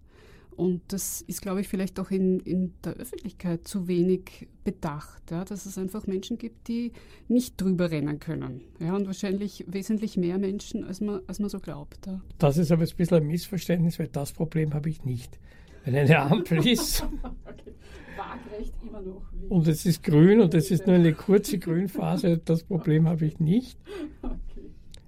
Und 0.57 0.81
das 0.87 1.21
ist, 1.21 1.43
glaube 1.43 1.61
ich, 1.61 1.67
vielleicht 1.67 1.99
auch 1.99 2.09
in, 2.09 2.39
in 2.39 2.73
der 2.83 2.93
Öffentlichkeit 2.93 3.67
zu 3.67 3.87
wenig 3.87 4.47
bedacht, 4.63 5.29
ja, 5.29 5.45
dass 5.45 5.67
es 5.67 5.77
einfach 5.77 6.07
Menschen 6.07 6.39
gibt, 6.39 6.67
die 6.67 6.93
nicht 7.27 7.61
drüber 7.61 7.91
rennen 7.91 8.19
können. 8.19 8.61
Ja, 8.79 8.95
und 8.95 9.05
wahrscheinlich 9.05 9.65
wesentlich 9.67 10.17
mehr 10.17 10.39
Menschen, 10.39 10.83
als 10.83 10.99
man, 10.99 11.21
als 11.27 11.37
man 11.37 11.49
so 11.49 11.59
glaubt. 11.59 12.07
Ja. 12.07 12.19
Das 12.39 12.57
ist 12.57 12.71
aber 12.71 12.83
ein 12.83 12.95
bisschen 12.97 13.17
ein 13.17 13.27
Missverständnis, 13.27 13.99
weil 13.99 14.07
das 14.07 14.31
Problem 14.31 14.73
habe 14.73 14.89
ich 14.89 15.05
nicht. 15.05 15.39
Wenn 15.87 15.95
eine 15.95 16.19
Ampel 16.19 16.67
ist, 16.67 17.01
okay 17.45 17.71
waagrecht 18.17 18.73
immer 18.83 19.01
noch. 19.01 19.21
Und 19.47 19.67
es 19.67 19.85
ist 19.85 20.03
grün 20.03 20.41
und 20.41 20.53
es 20.53 20.69
ist 20.69 20.85
nur 20.85 20.97
eine 20.97 21.13
kurze 21.25 21.59
Grünphase. 21.59 22.39
Das 22.43 22.63
Problem 22.63 23.07
habe 23.07 23.25
ich 23.25 23.39
nicht. 23.39 23.79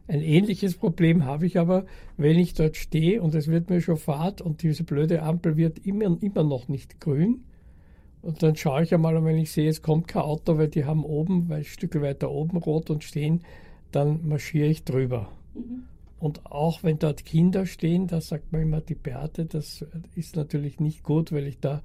Ein 0.07 0.21
ähnliches 0.21 0.75
Problem 0.75 1.25
habe 1.25 1.45
ich 1.45 1.59
aber, 1.59 1.86
wenn 2.17 2.39
ich 2.39 2.53
dort 2.53 2.77
stehe 2.77 3.21
und 3.21 3.36
es 3.36 3.48
wird 3.48 3.69
mir 3.69 3.81
schon 3.81 3.98
fad 3.98 4.41
und 4.41 4.63
diese 4.63 4.83
blöde 4.83 5.21
Ampel 5.21 5.57
wird 5.57 5.86
immer, 5.86 6.17
immer 6.21 6.43
noch 6.43 6.69
nicht 6.69 7.01
grün. 7.01 7.43
Und 8.21 8.41
dann 8.41 8.56
schaue 8.56 8.84
ich 8.84 8.93
einmal, 8.93 9.17
und 9.17 9.25
wenn 9.25 9.38
ich 9.38 9.51
sehe, 9.51 9.69
es 9.69 9.82
kommt 9.82 10.08
kein 10.08 10.23
Auto, 10.23 10.58
weil 10.58 10.69
die 10.69 10.86
haben 10.86 11.04
oben, 11.04 11.49
weil 11.49 11.60
ein 11.60 11.63
Stück 11.65 11.99
weiter 12.01 12.32
oben 12.32 12.58
rot 12.58 12.89
und 12.89 13.04
stehen, 13.04 13.41
dann 13.91 14.27
marschiere 14.27 14.67
ich 14.67 14.84
drüber. 14.86 15.30
Mhm. 15.54 15.84
Und 16.19 16.45
auch 16.45 16.84
wenn 16.84 16.99
dort 16.99 17.25
Kinder 17.25 17.65
stehen, 17.65 18.08
da 18.08 18.19
sagt 18.19 18.51
man 18.51 18.62
immer 18.62 18.82
die 18.82 18.95
Bärte, 18.95 19.45
das 19.45 19.86
ist 20.15 20.36
natürlich 20.36 20.79
nicht 20.79 21.03
gut, 21.03 21.32
weil 21.32 21.47
ich 21.47 21.60
da 21.60 21.82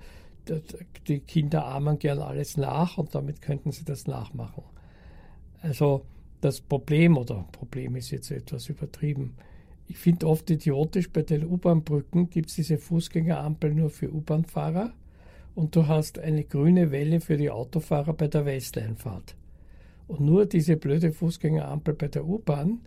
die 1.07 1.21
Kinder 1.21 1.65
ahmen 1.67 1.99
gern 1.99 2.19
alles 2.19 2.57
nach 2.57 2.99
und 2.99 3.15
damit 3.15 3.41
könnten 3.41 3.73
sie 3.73 3.85
das 3.85 4.07
nachmachen. 4.07 4.65
Also 5.63 6.05
das 6.41 6.61
Problem, 6.61 7.17
oder 7.17 7.47
Problem 7.53 7.97
ist 7.97 8.11
jetzt 8.11 8.31
etwas 8.31 8.69
übertrieben, 8.69 9.35
ich 9.87 9.99
finde 9.99 10.27
oft 10.27 10.51
idiotisch, 10.51 11.11
bei 11.11 11.23
den 11.23 11.45
U-Bahn-Brücken 11.45 12.31
gibt 12.31 12.49
es 12.49 12.57
diese 12.57 12.79
Fußgängerampel 12.79 13.75
nur 13.75 13.91
für 13.91 14.13
U-Bahn-Fahrer 14.13 14.93
und 15.55 15.77
du 15.77 15.87
hast 15.87 16.19
eine 16.19 16.45
grüne 16.45 16.91
Welle 16.91 17.21
für 17.21 17.37
die 17.37 17.51
Autofahrer 17.51 18.15
bei 18.15 18.29
der 18.29 18.47
Westleinfahrt. 18.47 19.37
Und 20.09 20.21
nur 20.21 20.47
diese 20.47 20.77
blöde 20.77 21.13
Fußgängerampel 21.13 21.95
bei 21.95 22.09
der 22.09 22.27
U-Bahn 22.27 22.81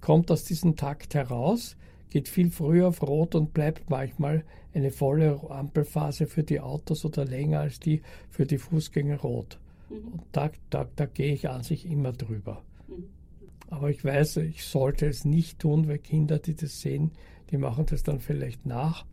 kommt 0.00 0.30
aus 0.30 0.44
diesem 0.44 0.76
Takt 0.76 1.14
heraus, 1.14 1.76
geht 2.10 2.28
viel 2.28 2.50
früher 2.50 2.88
auf 2.88 3.02
Rot 3.02 3.34
und 3.34 3.54
bleibt 3.54 3.90
manchmal 3.90 4.44
eine 4.74 4.90
volle 4.90 5.40
Ampelphase 5.48 6.26
für 6.26 6.42
die 6.42 6.60
Autos 6.60 7.04
oder 7.04 7.24
länger 7.24 7.60
als 7.60 7.80
die 7.80 8.02
für 8.28 8.46
die 8.46 8.58
Fußgänger 8.58 9.18
rot. 9.18 9.58
Mhm. 9.88 10.12
Und 10.12 10.22
da, 10.32 10.50
da, 10.70 10.88
da 10.96 11.06
gehe 11.06 11.32
ich 11.32 11.48
an 11.48 11.62
sich 11.62 11.90
immer 11.90 12.12
drüber. 12.12 12.62
Mhm. 12.88 13.04
Aber 13.68 13.90
ich 13.90 14.04
weiß, 14.04 14.38
ich 14.38 14.64
sollte 14.64 15.06
es 15.06 15.24
nicht 15.24 15.60
tun, 15.60 15.88
weil 15.88 15.98
Kinder, 15.98 16.38
die 16.38 16.54
das 16.54 16.80
sehen, 16.80 17.12
die 17.50 17.56
machen 17.56 17.86
das 17.86 18.02
dann 18.02 18.20
vielleicht 18.20 18.66
nach. 18.66 19.04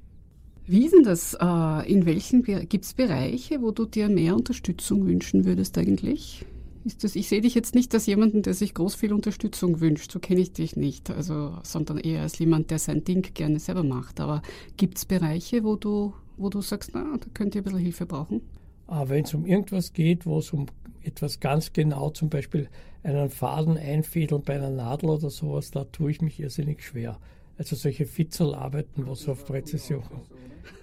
Wie 0.65 0.85
ist 0.85 0.93
denn 0.93 1.03
das? 1.03 1.33
Äh, 1.39 1.91
in 1.91 2.05
welchen 2.05 2.43
gibt 2.43 2.83
es 2.83 2.93
Bereiche, 2.93 3.61
wo 3.61 3.71
du 3.71 3.85
dir 3.85 4.09
mehr 4.09 4.35
Unterstützung 4.35 5.07
wünschen 5.07 5.45
würdest 5.45 5.77
eigentlich? 5.77 6.45
Ist 6.87 7.03
das, 7.03 7.15
ich 7.15 7.27
sehe 7.27 7.41
dich 7.41 7.55
jetzt 7.55 7.75
nicht 7.75 7.93
als 7.93 8.05
jemanden, 8.05 8.41
der 8.41 8.53
sich 8.53 8.73
groß 8.73 8.95
viel 8.95 9.13
Unterstützung 9.13 9.79
wünscht. 9.79 10.11
So 10.11 10.19
kenne 10.19 10.41
ich 10.41 10.53
dich 10.53 10.75
nicht. 10.75 11.09
Also, 11.09 11.57
sondern 11.63 11.97
eher 11.97 12.21
als 12.21 12.39
jemand, 12.39 12.71
der 12.71 12.79
sein 12.79 13.03
Ding 13.03 13.21
gerne 13.33 13.59
selber 13.59 13.83
macht. 13.83 14.19
Aber 14.19 14.41
gibt 14.77 14.97
es 14.97 15.05
Bereiche, 15.05 15.63
wo 15.63 15.75
du, 15.75 16.13
wo 16.37 16.49
du 16.49 16.61
sagst, 16.61 16.91
na, 16.93 17.17
da 17.17 17.27
könnt 17.33 17.55
ihr 17.55 17.61
ein 17.61 17.63
bisschen 17.65 17.79
Hilfe 17.79 18.05
brauchen? 18.05 18.41
Ah, 18.87 19.05
wenn 19.07 19.25
es 19.25 19.33
um 19.33 19.45
irgendwas 19.45 19.93
geht, 19.93 20.25
wo 20.25 20.39
es 20.39 20.51
um 20.53 20.67
etwas 21.03 21.39
ganz 21.39 21.73
genau, 21.73 22.09
zum 22.09 22.29
Beispiel 22.29 22.69
einen 23.03 23.29
Faden 23.29 23.77
einfädeln 23.77 24.41
bei 24.43 24.55
einer 24.55 24.69
Nadel 24.69 25.09
oder 25.09 25.29
sowas, 25.29 25.71
da 25.71 25.85
tue 25.85 26.11
ich 26.11 26.21
mich 26.21 26.39
irrsinnig 26.39 26.83
schwer. 26.83 27.19
Also 27.57 27.75
solche 27.75 28.05
Fitzelarbeiten, 28.05 29.07
wo 29.07 29.13
es 29.13 29.27
auf 29.27 29.45
Präzision. 29.45 30.03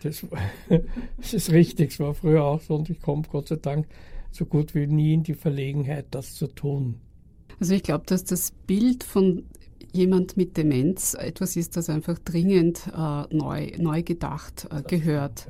Das, 0.03 0.27
das 1.19 1.35
ist 1.35 1.53
richtig, 1.53 1.93
es 1.93 2.01
war 2.01 2.15
früher 2.15 2.45
auch 2.45 2.61
so 2.61 2.75
und 2.75 2.91
ich 2.91 3.01
komme 3.01 3.23
Gott 3.31 3.49
sei 3.49 3.57
Dank 3.57 3.87
so 4.35 4.47
gut 4.47 4.75
wie 4.75 4.87
nie 4.87 5.15
in 5.15 5.23
die 5.23 5.35
Verlegenheit, 5.35 6.07
das 6.11 6.35
zu 6.35 6.49
tun. 6.49 6.97
Also 7.61 7.75
ich 7.75 7.85
glaube, 7.85 8.05
dass 8.07 8.25
das 8.25 8.51
Bild 8.67 9.05
von 9.05 9.45
jemand 9.93 10.37
mit 10.37 10.57
Demenz 10.57 11.15
etwas 11.15 11.55
ist, 11.55 11.77
das 11.77 11.89
einfach 11.89 12.19
dringend 12.19 12.89
äh, 12.89 13.35
neu, 13.35 13.71
neu 13.79 14.03
gedacht 14.03 14.67
äh, 14.73 14.83
gehört. 14.83 15.47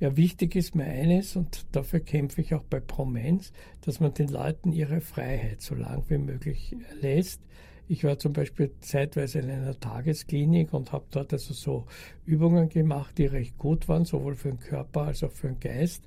Ja. 0.00 0.08
ja, 0.08 0.16
wichtig 0.18 0.56
ist 0.56 0.74
mir 0.74 0.84
eines, 0.84 1.36
und 1.36 1.64
dafür 1.72 2.00
kämpfe 2.00 2.42
ich 2.42 2.54
auch 2.54 2.64
bei 2.64 2.80
Promenz, 2.80 3.50
dass 3.80 3.98
man 3.98 4.12
den 4.12 4.28
Leuten 4.28 4.72
ihre 4.72 5.00
Freiheit 5.00 5.62
so 5.62 5.74
lang 5.74 6.04
wie 6.08 6.18
möglich 6.18 6.76
lässt. 7.00 7.40
Ich 7.88 8.04
war 8.04 8.18
zum 8.18 8.34
Beispiel 8.34 8.72
zeitweise 8.80 9.38
in 9.38 9.50
einer 9.50 9.78
Tagesklinik 9.78 10.74
und 10.74 10.92
habe 10.92 11.06
dort 11.10 11.32
also 11.32 11.54
so 11.54 11.86
Übungen 12.26 12.68
gemacht, 12.68 13.16
die 13.16 13.26
recht 13.26 13.56
gut 13.56 13.88
waren, 13.88 14.04
sowohl 14.04 14.34
für 14.34 14.48
den 14.50 14.60
Körper 14.60 15.02
als 15.02 15.24
auch 15.24 15.32
für 15.32 15.48
den 15.48 15.60
Geist. 15.60 16.04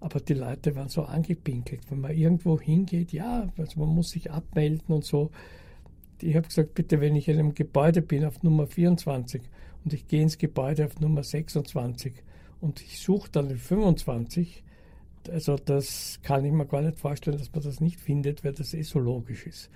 Aber 0.00 0.20
die 0.20 0.34
Leute 0.34 0.76
waren 0.76 0.88
so 0.88 1.02
angepinkelt. 1.02 1.90
Wenn 1.90 2.00
man 2.00 2.16
irgendwo 2.16 2.60
hingeht, 2.60 3.12
ja, 3.12 3.48
also 3.56 3.80
man 3.80 3.88
muss 3.88 4.10
sich 4.10 4.30
abmelden 4.30 4.94
und 4.94 5.04
so. 5.04 5.30
Ich 6.20 6.36
habe 6.36 6.46
gesagt, 6.46 6.74
bitte, 6.74 7.00
wenn 7.00 7.16
ich 7.16 7.28
in 7.28 7.38
einem 7.38 7.54
Gebäude 7.54 8.02
bin 8.02 8.24
auf 8.24 8.42
Nummer 8.42 8.66
24 8.66 9.42
und 9.84 9.92
ich 9.92 10.06
gehe 10.06 10.22
ins 10.22 10.38
Gebäude 10.38 10.84
auf 10.84 11.00
Nummer 11.00 11.22
26 11.22 12.14
und 12.60 12.80
ich 12.80 13.00
suche 13.00 13.30
dann 13.30 13.48
den 13.48 13.58
25, 13.58 14.62
also 15.30 15.56
das 15.56 16.20
kann 16.22 16.44
ich 16.44 16.52
mir 16.52 16.66
gar 16.66 16.82
nicht 16.82 16.98
vorstellen, 16.98 17.38
dass 17.38 17.52
man 17.52 17.62
das 17.62 17.80
nicht 17.80 18.00
findet, 18.00 18.44
weil 18.44 18.52
das 18.52 18.74
eh 18.74 18.82
so 18.82 18.98
logisch 18.98 19.46
ist. 19.46 19.70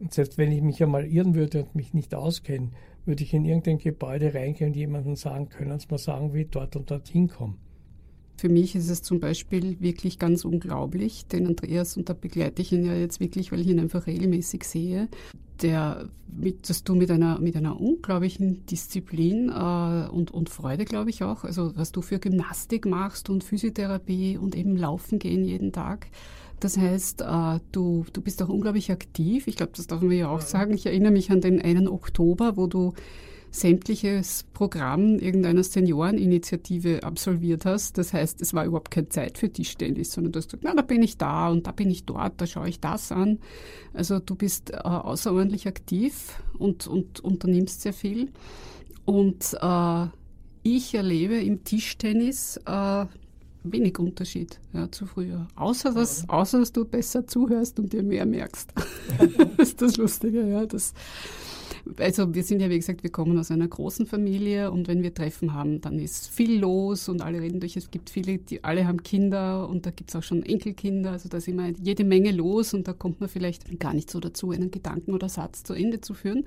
Und 0.00 0.14
selbst 0.14 0.38
wenn 0.38 0.50
ich 0.50 0.62
mich 0.62 0.82
einmal 0.82 1.06
irren 1.06 1.34
würde 1.34 1.62
und 1.62 1.74
mich 1.74 1.92
nicht 1.94 2.14
auskenne, 2.14 2.70
würde 3.04 3.22
ich 3.22 3.34
in 3.34 3.44
irgendein 3.44 3.78
Gebäude 3.78 4.34
reingehen 4.34 4.70
und 4.70 4.76
jemandem 4.76 5.16
sagen, 5.16 5.48
können 5.48 5.78
Sie 5.78 5.88
mal 5.90 5.98
sagen, 5.98 6.32
wie 6.32 6.42
ich 6.42 6.50
dort 6.50 6.76
und 6.76 6.90
dort 6.90 7.08
hinkomme. 7.08 7.54
Für 8.40 8.48
mich 8.48 8.74
ist 8.74 8.88
es 8.88 9.02
zum 9.02 9.20
Beispiel 9.20 9.78
wirklich 9.80 10.18
ganz 10.18 10.46
unglaublich, 10.46 11.26
den 11.26 11.46
Andreas, 11.46 11.98
und 11.98 12.08
da 12.08 12.14
begleite 12.14 12.62
ich 12.62 12.72
ihn 12.72 12.86
ja 12.86 12.94
jetzt 12.94 13.20
wirklich, 13.20 13.52
weil 13.52 13.60
ich 13.60 13.66
ihn 13.66 13.78
einfach 13.78 14.06
regelmäßig 14.06 14.64
sehe, 14.64 15.08
der, 15.60 16.08
mit, 16.26 16.70
dass 16.70 16.82
du 16.82 16.94
mit 16.94 17.10
einer, 17.10 17.38
mit 17.38 17.54
einer 17.54 17.78
unglaublichen 17.78 18.64
Disziplin 18.64 19.50
äh, 19.50 20.08
und, 20.08 20.30
und 20.30 20.48
Freude, 20.48 20.86
glaube 20.86 21.10
ich 21.10 21.22
auch, 21.22 21.44
also 21.44 21.76
was 21.76 21.92
du 21.92 22.00
für 22.00 22.18
Gymnastik 22.18 22.86
machst 22.86 23.28
und 23.28 23.44
Physiotherapie 23.44 24.38
und 24.38 24.56
eben 24.56 24.74
Laufen 24.74 25.18
gehen 25.18 25.44
jeden 25.44 25.70
Tag. 25.72 26.06
Das 26.60 26.78
heißt, 26.78 27.20
äh, 27.20 27.60
du, 27.72 28.06
du 28.10 28.22
bist 28.22 28.42
auch 28.42 28.48
unglaublich 28.48 28.90
aktiv. 28.90 29.48
Ich 29.48 29.56
glaube, 29.56 29.72
das 29.76 29.86
darf 29.86 30.00
man 30.00 30.12
ja 30.12 30.30
auch 30.30 30.40
sagen. 30.40 30.72
Ich 30.72 30.86
erinnere 30.86 31.12
mich 31.12 31.30
an 31.30 31.42
den 31.42 31.60
einen 31.60 31.88
Oktober, 31.88 32.56
wo 32.56 32.66
du 32.66 32.94
sämtliches 33.50 34.44
Programm 34.54 35.18
irgendeiner 35.18 35.64
Senioreninitiative 35.64 37.02
absolviert 37.02 37.64
hast. 37.64 37.98
Das 37.98 38.12
heißt, 38.12 38.40
es 38.40 38.54
war 38.54 38.64
überhaupt 38.64 38.90
keine 38.90 39.08
Zeit 39.08 39.38
für 39.38 39.50
Tischtennis, 39.50 40.12
sondern 40.12 40.32
du 40.32 40.38
hast 40.38 40.46
gesagt, 40.46 40.64
na, 40.64 40.74
da 40.74 40.82
bin 40.82 41.02
ich 41.02 41.18
da 41.18 41.48
und 41.48 41.66
da 41.66 41.72
bin 41.72 41.90
ich 41.90 42.04
dort, 42.04 42.40
da 42.40 42.46
schaue 42.46 42.68
ich 42.68 42.80
das 42.80 43.10
an. 43.10 43.38
Also 43.92 44.18
du 44.20 44.34
bist 44.34 44.70
äh, 44.70 44.76
außerordentlich 44.76 45.66
aktiv 45.66 46.40
und, 46.58 46.86
und 46.86 47.20
unternimmst 47.20 47.82
sehr 47.82 47.92
viel. 47.92 48.30
Und 49.04 49.56
äh, 49.60 50.06
ich 50.62 50.94
erlebe 50.94 51.36
im 51.36 51.64
Tischtennis 51.64 52.58
äh, 52.66 53.06
wenig 53.62 53.98
Unterschied 53.98 54.58
ja, 54.72 54.90
zu 54.90 55.06
früher. 55.06 55.46
Außer 55.56 55.92
dass, 55.92 56.28
außer 56.28 56.60
dass 56.60 56.72
du 56.72 56.84
besser 56.84 57.26
zuhörst 57.26 57.78
und 57.78 57.92
dir 57.92 58.02
mehr 58.02 58.26
merkst. 58.26 58.72
das 59.56 59.68
ist 59.68 59.82
das 59.82 59.96
Lustige, 59.96 60.46
ja. 60.48 60.66
Das, 60.66 60.94
also 61.98 62.34
wir 62.34 62.42
sind 62.42 62.60
ja, 62.60 62.70
wie 62.70 62.78
gesagt, 62.78 63.02
wir 63.02 63.10
kommen 63.10 63.38
aus 63.38 63.50
einer 63.50 63.68
großen 63.68 64.06
Familie 64.06 64.70
und 64.70 64.88
wenn 64.88 65.02
wir 65.02 65.14
Treffen 65.14 65.52
haben, 65.52 65.80
dann 65.80 65.98
ist 65.98 66.28
viel 66.28 66.60
los 66.60 67.08
und 67.08 67.22
alle 67.22 67.40
reden 67.40 67.60
durch. 67.60 67.76
Es 67.76 67.90
gibt 67.90 68.10
viele, 68.10 68.38
die 68.38 68.64
alle 68.64 68.86
haben 68.86 69.02
Kinder 69.02 69.68
und 69.68 69.86
da 69.86 69.90
gibt 69.90 70.10
es 70.10 70.16
auch 70.16 70.22
schon 70.22 70.42
Enkelkinder. 70.42 71.12
Also 71.12 71.28
da 71.28 71.38
ist 71.38 71.48
immer 71.48 71.68
jede 71.82 72.04
Menge 72.04 72.32
los 72.32 72.74
und 72.74 72.88
da 72.88 72.92
kommt 72.92 73.20
man 73.20 73.28
vielleicht 73.28 73.78
gar 73.78 73.94
nicht 73.94 74.10
so 74.10 74.20
dazu, 74.20 74.50
einen 74.50 74.70
Gedanken 74.70 75.12
oder 75.12 75.28
Satz 75.28 75.62
zu 75.62 75.74
Ende 75.74 76.00
zu 76.00 76.14
führen. 76.14 76.44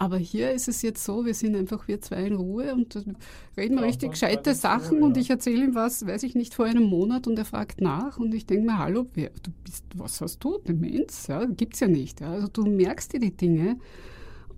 Aber 0.00 0.16
hier 0.16 0.52
ist 0.52 0.68
es 0.68 0.82
jetzt 0.82 1.02
so, 1.02 1.26
wir 1.26 1.34
sind 1.34 1.56
einfach 1.56 1.88
wir 1.88 2.00
zwei 2.00 2.22
in 2.22 2.36
Ruhe 2.36 2.72
und 2.72 3.04
reden 3.56 3.78
ja, 3.78 3.82
richtig 3.82 4.12
gescheite 4.12 4.54
Sachen 4.54 4.98
ja. 4.98 5.04
und 5.04 5.16
ich 5.16 5.28
erzähle 5.28 5.64
ihm 5.64 5.74
was, 5.74 6.06
weiß 6.06 6.22
ich 6.22 6.36
nicht, 6.36 6.54
vor 6.54 6.66
einem 6.66 6.84
Monat 6.84 7.26
und 7.26 7.36
er 7.36 7.44
fragt 7.44 7.80
nach 7.80 8.16
und 8.16 8.32
ich 8.32 8.46
denke 8.46 8.66
mir, 8.66 8.78
hallo, 8.78 9.06
wer, 9.14 9.30
du 9.42 9.50
bist, 9.64 9.84
was 9.96 10.20
hast 10.20 10.44
du? 10.44 10.58
Demenz? 10.58 11.26
Ja, 11.26 11.44
gibt's 11.46 11.80
ja 11.80 11.88
nicht. 11.88 12.20
Ja. 12.20 12.30
Also 12.30 12.46
du 12.46 12.64
merkst 12.64 13.12
dir 13.12 13.18
die 13.18 13.36
Dinge 13.36 13.78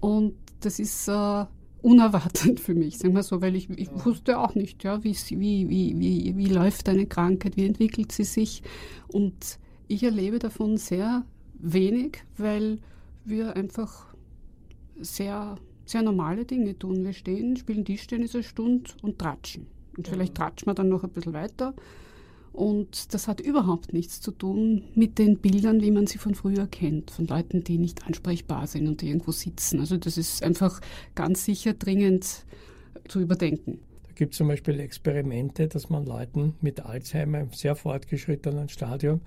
und 0.00 0.35
das 0.61 0.79
ist 0.79 1.09
äh, 1.09 1.46
unerwartet 1.81 2.61
für 2.61 2.74
mich, 2.74 2.98
sagen 2.98 3.14
wir 3.14 3.22
so, 3.22 3.40
weil 3.40 3.57
ich, 3.57 3.70
ich 3.70 3.88
ja. 3.88 4.05
wusste 4.05 4.38
auch 4.38 4.55
nicht, 4.55 4.85
ja, 4.85 5.03
wie, 5.05 5.16
wie, 5.31 5.70
wie, 5.70 5.98
wie, 5.98 6.37
wie 6.37 6.48
läuft 6.48 6.87
eine 6.87 7.07
Krankheit, 7.07 7.57
wie 7.57 7.64
entwickelt 7.64 8.12
sie 8.12 8.24
sich. 8.24 8.62
Und 9.09 9.59
ich 9.88 10.03
erlebe 10.03 10.38
davon 10.38 10.76
sehr 10.76 11.24
wenig, 11.55 12.18
weil 12.37 12.79
wir 13.24 13.57
einfach 13.57 14.10
sehr, 15.00 15.56
sehr 15.84 16.02
normale 16.02 16.44
Dinge 16.44 16.78
tun. 16.78 17.04
Wir 17.04 17.12
stehen, 17.12 17.56
spielen 17.56 17.84
Tischtennis 17.84 18.34
eine 18.34 18.44
Stunde 18.44 18.90
und 19.02 19.18
tratschen. 19.18 19.66
Und 19.96 20.08
vielleicht 20.08 20.34
tratschen 20.34 20.66
wir 20.66 20.74
dann 20.74 20.88
noch 20.88 21.04
ein 21.04 21.10
bisschen 21.10 21.32
weiter 21.32 21.74
und 22.52 23.14
das 23.14 23.28
hat 23.28 23.40
überhaupt 23.40 23.92
nichts 23.92 24.20
zu 24.20 24.32
tun 24.32 24.84
mit 24.94 25.18
den 25.18 25.38
Bildern, 25.38 25.80
wie 25.82 25.92
man 25.92 26.06
sie 26.06 26.18
von 26.18 26.34
früher 26.34 26.66
kennt, 26.66 27.10
von 27.10 27.26
Leuten, 27.26 27.62
die 27.62 27.78
nicht 27.78 28.06
ansprechbar 28.06 28.66
sind 28.66 28.88
und 28.88 29.02
die 29.02 29.08
irgendwo 29.08 29.30
sitzen. 29.30 29.78
Also 29.80 29.96
das 29.96 30.18
ist 30.18 30.42
einfach 30.42 30.80
ganz 31.14 31.44
sicher 31.44 31.74
dringend 31.74 32.44
zu 33.06 33.20
überdenken. 33.20 33.78
Da 34.08 34.12
gibt 34.14 34.34
es 34.34 34.38
zum 34.38 34.48
Beispiel 34.48 34.80
Experimente, 34.80 35.68
dass 35.68 35.90
man 35.90 36.04
Leuten 36.04 36.54
mit 36.60 36.80
Alzheimer 36.80 37.40
im 37.40 37.52
sehr 37.52 37.76
fortgeschrittenen 37.76 38.68
Stadium 38.68 39.20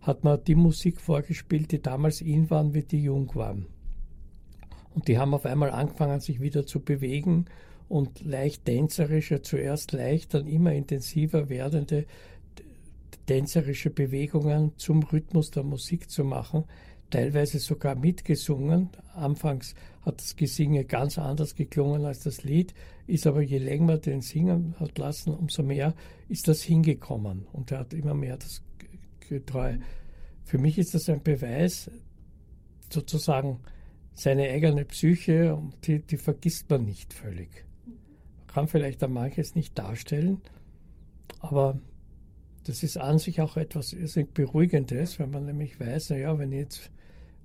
hat 0.00 0.22
man 0.22 0.42
die 0.44 0.54
Musik 0.54 1.00
vorgespielt, 1.00 1.72
die 1.72 1.82
damals 1.82 2.20
in 2.20 2.48
waren, 2.50 2.72
wie 2.72 2.84
die 2.84 3.02
jung 3.02 3.34
waren. 3.34 3.66
Und 4.94 5.08
die 5.08 5.18
haben 5.18 5.34
auf 5.34 5.46
einmal 5.46 5.70
angefangen, 5.70 6.20
sich 6.20 6.40
wieder 6.40 6.66
zu 6.66 6.80
bewegen 6.80 7.46
und 7.88 8.22
leicht 8.24 8.64
tänzerische, 8.64 9.42
zuerst 9.42 9.92
leicht, 9.92 10.34
dann 10.34 10.46
immer 10.46 10.72
intensiver 10.72 11.48
werdende 11.48 12.06
tänzerische 13.26 13.90
Bewegungen 13.90 14.72
zum 14.76 15.02
Rhythmus 15.02 15.50
der 15.50 15.62
Musik 15.62 16.10
zu 16.10 16.24
machen, 16.24 16.64
teilweise 17.10 17.58
sogar 17.58 17.94
mitgesungen. 17.94 18.90
Anfangs 19.14 19.74
hat 20.02 20.20
das 20.20 20.36
Gesinge 20.36 20.84
ganz 20.84 21.18
anders 21.18 21.54
geklungen 21.54 22.04
als 22.04 22.20
das 22.20 22.42
Lied, 22.42 22.74
ist 23.06 23.26
aber 23.26 23.42
je 23.42 23.58
länger 23.58 23.84
man 23.84 24.00
den 24.00 24.20
singen 24.22 24.74
hat 24.78 24.98
lassen, 24.98 25.34
umso 25.34 25.62
mehr 25.62 25.94
ist 26.28 26.48
das 26.48 26.62
hingekommen 26.62 27.46
und 27.52 27.70
er 27.70 27.80
hat 27.80 27.94
immer 27.94 28.14
mehr 28.14 28.36
das 28.36 28.62
getreu. 29.28 29.76
Für 30.44 30.58
mich 30.58 30.78
ist 30.78 30.94
das 30.94 31.08
ein 31.08 31.22
Beweis, 31.22 31.90
sozusagen 32.90 33.60
seine 34.18 34.48
eigene 34.48 34.84
Psyche, 34.84 35.54
und 35.54 35.86
die, 35.86 36.00
die 36.00 36.16
vergisst 36.16 36.68
man 36.70 36.84
nicht 36.84 37.14
völlig. 37.14 37.64
Man 37.86 38.46
kann 38.48 38.68
vielleicht 38.68 39.00
da 39.00 39.06
manches 39.06 39.54
nicht 39.54 39.78
darstellen, 39.78 40.40
aber 41.38 41.78
das 42.64 42.82
ist 42.82 42.96
an 42.96 43.18
sich 43.18 43.40
auch 43.40 43.56
etwas 43.56 43.96
Beruhigendes, 44.34 45.20
wenn 45.20 45.30
man 45.30 45.46
nämlich 45.46 45.78
weiß, 45.78 46.10
naja, 46.10 46.36
wenn 46.36 46.50
ich 46.50 46.58
jetzt 46.58 46.90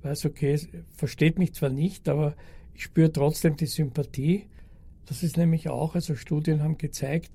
weiß, 0.02 0.26
okay, 0.26 0.60
versteht 0.98 1.38
mich 1.38 1.54
zwar 1.54 1.70
nicht, 1.70 2.10
aber 2.10 2.36
ich 2.74 2.84
spüre 2.84 3.12
trotzdem 3.12 3.56
die 3.56 3.68
Sympathie. 3.68 4.48
Das 5.06 5.22
ist 5.22 5.38
nämlich 5.38 5.70
auch, 5.70 5.94
also 5.94 6.16
Studien 6.16 6.64
haben 6.64 6.80
gezeigt, 6.80 7.32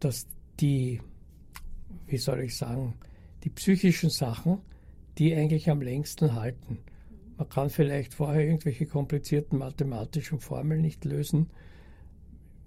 dass 0.00 0.26
die, 0.60 1.00
wie 2.06 2.18
soll 2.18 2.40
ich 2.40 2.56
sagen, 2.56 2.94
die 3.42 3.50
psychischen 3.50 4.10
Sachen, 4.10 4.58
die 5.16 5.34
eigentlich 5.34 5.70
am 5.70 5.80
längsten 5.80 6.34
halten. 6.34 6.78
Man 7.42 7.48
kann 7.48 7.70
vielleicht 7.70 8.14
vorher 8.14 8.44
irgendwelche 8.44 8.86
komplizierten 8.86 9.58
mathematischen 9.58 10.38
Formeln 10.38 10.80
nicht 10.80 11.04
lösen, 11.04 11.50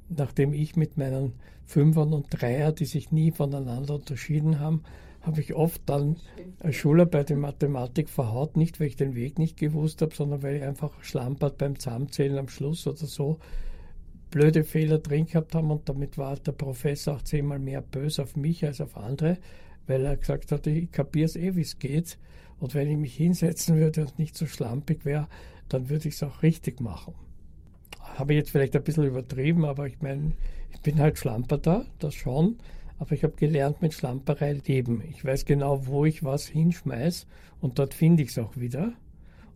nachdem 0.09 0.51
ich 0.51 0.75
mit 0.75 0.97
meinen 0.97 1.31
Fünfern 1.63 2.11
und 2.11 2.27
Dreier, 2.29 2.73
die 2.73 2.83
sich 2.83 3.09
nie 3.09 3.31
voneinander 3.31 3.95
unterschieden 3.95 4.59
haben, 4.59 4.83
habe 5.21 5.39
ich 5.39 5.53
oft 5.53 5.81
dann 5.85 6.17
als 6.59 6.75
Schularbeit 6.75 7.31
in 7.31 7.39
Mathematik 7.39 8.09
verhaut, 8.09 8.57
nicht 8.57 8.81
weil 8.81 8.87
ich 8.87 8.97
den 8.97 9.15
Weg 9.15 9.39
nicht 9.39 9.55
gewusst 9.55 10.01
habe, 10.01 10.13
sondern 10.13 10.43
weil 10.43 10.57
ich 10.57 10.63
einfach 10.63 11.01
schlampert 11.01 11.57
beim 11.57 11.79
Zusammenzählen 11.79 12.37
am 12.37 12.49
Schluss 12.49 12.85
oder 12.85 13.05
so 13.05 13.39
blöde 14.29 14.65
Fehler 14.65 14.97
drin 14.97 15.25
gehabt 15.25 15.55
haben 15.55 15.71
und 15.71 15.87
damit 15.87 16.17
war 16.17 16.35
der 16.35 16.51
Professor 16.51 17.15
auch 17.15 17.21
zehnmal 17.21 17.59
mehr 17.59 17.81
böse 17.81 18.23
auf 18.23 18.35
mich 18.35 18.65
als 18.65 18.81
auf 18.81 18.97
andere, 18.97 19.37
weil 19.87 20.03
er 20.03 20.17
gesagt 20.17 20.51
hat, 20.51 20.67
ich 20.67 20.91
kapiere 20.91 21.27
es 21.27 21.37
eh, 21.37 21.55
wie 21.55 21.61
es 21.61 21.79
geht 21.79 22.17
und 22.59 22.73
wenn 22.73 22.89
ich 22.89 22.97
mich 22.97 23.15
hinsetzen 23.15 23.77
würde 23.77 24.01
und 24.01 24.19
nicht 24.19 24.37
so 24.37 24.45
schlampig 24.45 25.05
wäre, 25.05 25.27
dann 25.69 25.89
würde 25.89 26.07
ich 26.07 26.15
es 26.15 26.23
auch 26.23 26.43
richtig 26.43 26.81
machen 26.81 27.13
habe 28.17 28.33
ich 28.33 28.37
jetzt 28.37 28.51
vielleicht 28.51 28.75
ein 28.75 28.83
bisschen 28.83 29.05
übertrieben, 29.05 29.65
aber 29.65 29.87
ich 29.87 30.01
meine, 30.01 30.33
ich 30.71 30.79
bin 30.81 30.99
halt 30.99 31.17
Schlamperter, 31.17 31.85
das 31.99 32.15
schon. 32.15 32.57
Aber 32.97 33.11
ich 33.11 33.23
habe 33.23 33.35
gelernt 33.35 33.81
mit 33.81 33.93
Schlamperei 33.93 34.53
leben. 34.65 35.03
Ich 35.09 35.25
weiß 35.25 35.43
genau, 35.45 35.85
wo 35.85 36.05
ich 36.05 36.23
was 36.23 36.47
hinschmeiß 36.47 37.27
und 37.59 37.77
dort 37.77 37.93
finde 37.93 38.23
ich 38.23 38.29
es 38.29 38.39
auch 38.39 38.55
wieder. 38.55 38.93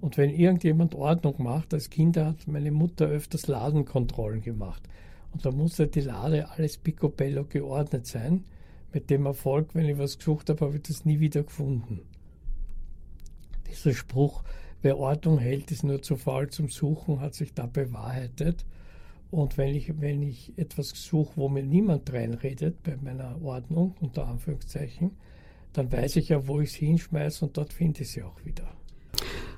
Und 0.01 0.17
wenn 0.17 0.29
irgendjemand 0.29 0.93
Ordnung 0.95 1.35
macht, 1.41 1.73
als 1.73 1.89
Kind 1.89 2.17
hat 2.17 2.47
meine 2.47 2.71
Mutter 2.71 3.05
öfters 3.05 3.47
Ladenkontrollen 3.47 4.41
gemacht. 4.41 4.83
Und 5.31 5.45
da 5.45 5.51
musste 5.51 5.87
die 5.87 6.01
Lade 6.01 6.49
alles 6.49 6.77
picobello 6.77 7.45
geordnet 7.45 8.07
sein. 8.07 8.43
Mit 8.91 9.09
dem 9.09 9.25
Erfolg, 9.25 9.69
wenn 9.73 9.87
ich 9.87 9.97
was 9.97 10.17
gesucht 10.17 10.49
habe, 10.49 10.65
habe 10.65 10.77
ich 10.77 10.83
das 10.83 11.05
nie 11.05 11.19
wieder 11.19 11.43
gefunden. 11.43 12.01
Dieser 13.69 13.93
Spruch, 13.93 14.43
wer 14.81 14.97
Ordnung 14.97 15.37
hält, 15.37 15.71
ist 15.71 15.83
nur 15.83 16.01
zu 16.01 16.15
faul 16.15 16.49
zum 16.49 16.69
Suchen, 16.69 17.21
hat 17.21 17.35
sich 17.35 17.53
da 17.53 17.65
bewahrheitet. 17.65 18.65
Und 19.31 19.57
wenn 19.57 19.75
ich, 19.75 20.01
wenn 20.01 20.23
ich 20.23 20.53
etwas 20.57 20.89
suche, 20.89 21.33
wo 21.35 21.49
mir 21.49 21.63
niemand 21.63 22.11
reinredet, 22.11 22.81
bei 22.83 22.97
meiner 22.97 23.39
Ordnung, 23.43 23.95
unter 24.01 24.27
Anführungszeichen, 24.27 25.11
dann 25.73 25.91
weiß 25.91 26.15
ich 26.15 26.29
ja, 26.29 26.47
wo 26.47 26.61
ich 26.61 26.69
es 26.69 26.75
hinschmeiße 26.75 27.45
und 27.45 27.55
dort 27.55 27.73
finde 27.73 28.01
ich 28.01 28.09
sie 28.11 28.23
auch 28.23 28.43
wieder. 28.43 28.67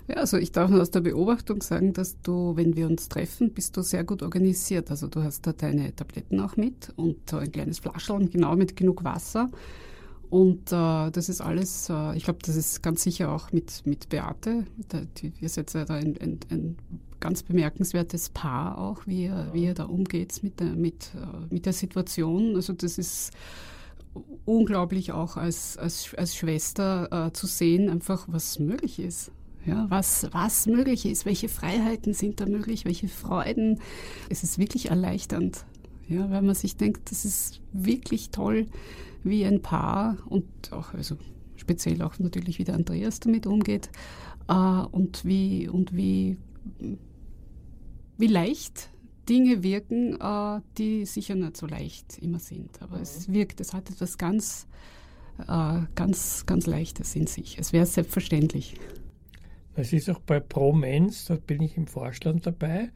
Ja, 0.07 0.17
also 0.17 0.37
ich 0.37 0.51
darf 0.51 0.69
nur 0.69 0.81
aus 0.81 0.91
der 0.91 1.01
Beobachtung 1.01 1.61
sagen, 1.61 1.93
dass 1.93 2.19
du, 2.21 2.55
wenn 2.57 2.75
wir 2.75 2.87
uns 2.87 3.07
treffen, 3.07 3.53
bist 3.53 3.77
du 3.77 3.81
sehr 3.81 4.03
gut 4.03 4.23
organisiert. 4.23 4.91
Also 4.91 5.07
du 5.07 5.23
hast 5.23 5.47
da 5.47 5.53
deine 5.53 5.95
Tabletten 5.95 6.39
auch 6.41 6.57
mit 6.57 6.91
und 6.97 7.33
ein 7.33 7.51
kleines 7.51 7.79
Flaschel 7.79 8.27
genau 8.27 8.55
mit 8.57 8.75
genug 8.75 9.05
Wasser. 9.05 9.49
Und 10.31 10.71
äh, 10.71 11.11
das 11.11 11.27
ist 11.27 11.41
alles, 11.41 11.89
äh, 11.89 12.15
ich 12.15 12.23
glaube, 12.23 12.39
das 12.41 12.55
ist 12.55 12.81
ganz 12.81 13.03
sicher 13.03 13.33
auch 13.33 13.51
mit, 13.51 13.85
mit 13.85 14.07
Beate. 14.07 14.65
Da, 14.87 15.01
die, 15.17 15.33
ihr 15.41 15.49
seid 15.49 15.73
ja 15.73 15.83
da 15.83 15.95
ein, 15.95 16.17
ein, 16.21 16.39
ein, 16.49 16.77
ganz 17.19 17.43
bemerkenswertes 17.43 18.29
Paar 18.29 18.79
auch, 18.79 19.05
wie 19.05 19.25
ihr, 19.25 19.49
wie 19.51 19.65
ihr 19.65 19.73
da 19.73 19.83
umgeht 19.83 20.41
mit 20.41 20.59
der, 20.61 20.67
mit, 20.67 21.11
äh, 21.15 21.53
mit 21.53 21.65
der 21.65 21.73
Situation. 21.73 22.55
Also 22.55 22.71
das 22.71 22.97
ist 22.97 23.31
unglaublich 24.45 25.11
auch 25.11 25.35
als, 25.35 25.77
als, 25.77 26.15
als 26.15 26.33
Schwester 26.33 27.27
äh, 27.27 27.33
zu 27.33 27.45
sehen, 27.45 27.89
einfach 27.89 28.25
was 28.27 28.57
möglich 28.57 28.99
ist. 28.99 29.31
Ja, 29.65 29.85
was, 29.89 30.27
was 30.31 30.65
möglich 30.65 31.05
ist, 31.05 31.25
welche 31.25 31.49
Freiheiten 31.49 32.13
sind 32.13 32.39
da 32.39 32.45
möglich, 32.45 32.85
welche 32.85 33.09
Freuden. 33.09 33.79
Es 34.29 34.43
ist 34.43 34.57
wirklich 34.57 34.89
erleichternd, 34.89 35.65
ja, 36.07 36.31
weil 36.31 36.41
man 36.41 36.55
sich 36.55 36.77
denkt, 36.77 37.11
das 37.11 37.25
ist 37.25 37.59
wirklich 37.73 38.29
toll, 38.29 38.65
wie 39.23 39.45
ein 39.45 39.61
Paar 39.61 40.17
und 40.25 40.45
auch, 40.71 40.93
also 40.93 41.15
speziell 41.55 42.01
auch 42.01 42.17
natürlich, 42.19 42.59
wie 42.59 42.63
der 42.63 42.75
Andreas 42.75 43.19
damit 43.19 43.45
umgeht 43.45 43.89
äh, 44.47 44.53
und 44.53 45.25
wie, 45.25 45.67
und 45.67 45.95
wie 45.95 46.37
wie 48.21 48.27
leicht 48.27 48.89
Dinge 49.27 49.63
wirken, 49.63 50.19
äh, 50.21 50.61
die 50.77 51.05
sicher 51.05 51.35
nicht 51.35 51.57
so 51.57 51.65
leicht 51.65 52.19
immer 52.19 52.39
sind. 52.39 52.81
Aber 52.81 52.97
mhm. 52.97 53.03
es 53.03 53.31
wirkt, 53.31 53.59
es 53.59 53.73
hat 53.73 53.89
etwas 53.89 54.17
ganz, 54.17 54.67
äh, 55.47 55.79
ganz, 55.95 56.45
ganz 56.45 56.67
Leichtes 56.67 57.15
in 57.15 57.27
sich. 57.27 57.57
Es 57.59 57.73
wäre 57.73 57.85
selbstverständlich. 57.85 58.75
Es 59.75 59.93
ist 59.93 60.09
auch 60.09 60.19
bei 60.19 60.39
ProMens, 60.39 61.25
da 61.25 61.35
bin 61.35 61.61
ich 61.61 61.77
im 61.77 61.87
Vorstand 61.87 62.45
dabei. 62.45 62.89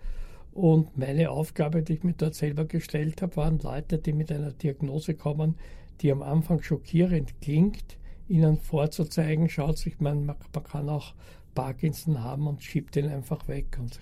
Und 0.52 0.98
meine 0.98 1.32
Aufgabe, 1.32 1.82
die 1.82 1.94
ich 1.94 2.04
mir 2.04 2.14
dort 2.14 2.36
selber 2.36 2.66
gestellt 2.66 3.22
habe, 3.22 3.36
waren 3.36 3.60
Leute, 3.60 3.98
die 3.98 4.14
mit 4.14 4.32
einer 4.32 4.52
Diagnose 4.52 5.14
kommen, 5.16 5.56
die 6.02 6.12
am 6.12 6.22
Anfang 6.22 6.62
schockierend 6.62 7.40
klingt, 7.42 7.98
ihnen 8.28 8.58
vorzuzeigen, 8.58 9.50
schaut 9.50 9.78
sich, 9.78 10.00
man, 10.00 10.26
man 10.26 10.36
kann 10.64 10.90
auch 10.90 11.14
Parkinson 11.54 12.24
haben 12.24 12.48
und 12.48 12.64
schiebt 12.64 12.96
den 12.96 13.08
einfach 13.08 13.48
weg 13.48 13.78
und 13.80 14.00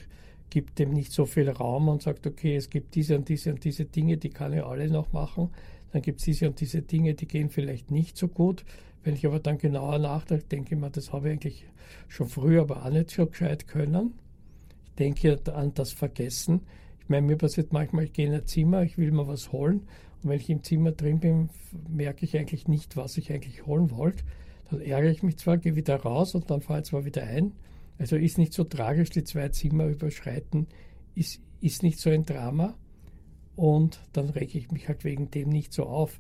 gibt 0.50 0.80
dem 0.80 0.92
nicht 0.92 1.12
so 1.12 1.26
viel 1.26 1.50
Raum 1.50 1.88
und 1.88 2.02
sagt, 2.02 2.28
okay, 2.28 2.56
es 2.56 2.70
gibt 2.70 2.96
diese 2.96 3.16
und 3.16 3.30
diese 3.30 3.52
und 3.52 3.64
diese 3.64 3.86
Dinge, 3.86 4.18
die 4.18 4.30
kann 4.30 4.54
ich 4.54 4.64
alle 4.64 4.90
noch 4.90 5.12
machen. 5.14 5.50
Dann 5.92 6.02
gibt 6.02 6.20
es 6.20 6.26
diese 6.26 6.48
und 6.48 6.60
diese 6.60 6.82
Dinge, 6.82 7.14
die 7.14 7.28
gehen 7.28 7.50
vielleicht 7.50 7.92
nicht 7.92 8.18
so 8.18 8.28
gut. 8.28 8.66
Wenn 9.04 9.16
ich 9.16 9.26
aber 9.26 9.40
dann 9.40 9.58
genauer 9.58 10.00
nachdenke, 10.00 10.46
denke 10.46 10.76
ich 10.76 10.82
mir, 10.82 10.90
das 10.90 11.12
habe 11.12 11.28
ich 11.28 11.34
eigentlich 11.34 11.66
schon 12.08 12.28
früher 12.28 12.62
aber 12.62 12.86
auch 12.86 12.90
nicht 12.90 13.12
so 13.12 13.26
gescheit 13.26 13.68
können. 13.68 14.14
Ich 14.86 14.94
denke 14.96 15.40
an 15.54 15.74
das 15.74 15.92
Vergessen. 15.92 16.62
Ich 17.02 17.10
meine, 17.10 17.28
mir 17.28 17.38
passiert 17.38 17.74
manchmal, 17.74 18.06
ich 18.06 18.14
gehe 18.14 18.28
in 18.28 18.34
ein 18.34 18.46
Zimmer, 18.46 18.84
ich 18.84 18.98
will 18.98 19.12
mir 19.12 19.28
was 19.28 19.52
holen 19.52 19.82
und 20.24 20.30
wenn 20.30 20.40
ich 20.40 20.50
im 20.50 20.64
Zimmer 20.64 20.92
drin 20.92 21.20
bin, 21.20 21.50
merke 21.90 22.26
ich 22.26 22.38
eigentlich 22.38 22.68
nicht, 22.68 22.96
was 22.96 23.18
ich 23.18 23.32
eigentlich 23.32 23.66
holen 23.66 23.92
wollte. 23.92 24.24
Dann 24.70 24.82
ärgere 24.82 25.12
ich 25.12 25.24
mich 25.24 25.38
zwar, 25.38 25.58
gehe 25.58 25.76
wieder 25.76 25.98
raus 25.98 26.34
und 26.36 26.50
dann 26.50 26.62
fahre 26.62 26.80
ich 26.80 26.86
zwar 26.86 27.06
wieder 27.06 27.24
ein. 27.24 27.54
Also 27.98 28.16
ist 28.16 28.38
nicht 28.38 28.54
so 28.54 28.64
tragisch, 28.64 29.10
die 29.10 29.24
zwei 29.24 29.50
Zimmer 29.50 29.86
überschreiten, 29.88 30.68
ist, 31.16 31.42
ist 31.62 31.84
nicht 31.84 32.00
so 32.00 32.10
ein 32.10 32.26
Drama. 32.26 32.76
Und 33.56 34.00
dann 34.14 34.30
rege 34.30 34.58
ich 34.58 34.72
mich 34.72 34.88
halt 34.88 35.04
wegen 35.04 35.30
dem 35.30 35.50
nicht 35.50 35.74
so 35.74 35.84
auf. 35.84 36.20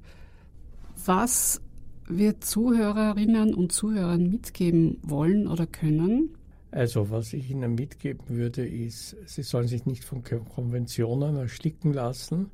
Was 1.05 1.61
wir 2.07 2.41
Zuhörerinnen 2.41 3.55
und 3.55 3.71
Zuhörern 3.71 4.29
mitgeben 4.29 4.99
wollen 5.01 5.47
oder 5.47 5.65
können? 5.65 6.37
Also, 6.69 7.09
was 7.09 7.33
ich 7.33 7.49
Ihnen 7.49 7.75
mitgeben 7.75 8.27
würde, 8.27 8.67
ist, 8.67 9.15
Sie 9.25 9.43
sollen 9.43 9.67
sich 9.67 9.85
nicht 9.85 10.03
von 10.03 10.23
Konventionen 10.23 11.37
ersticken 11.37 11.93
lassen 11.93 12.51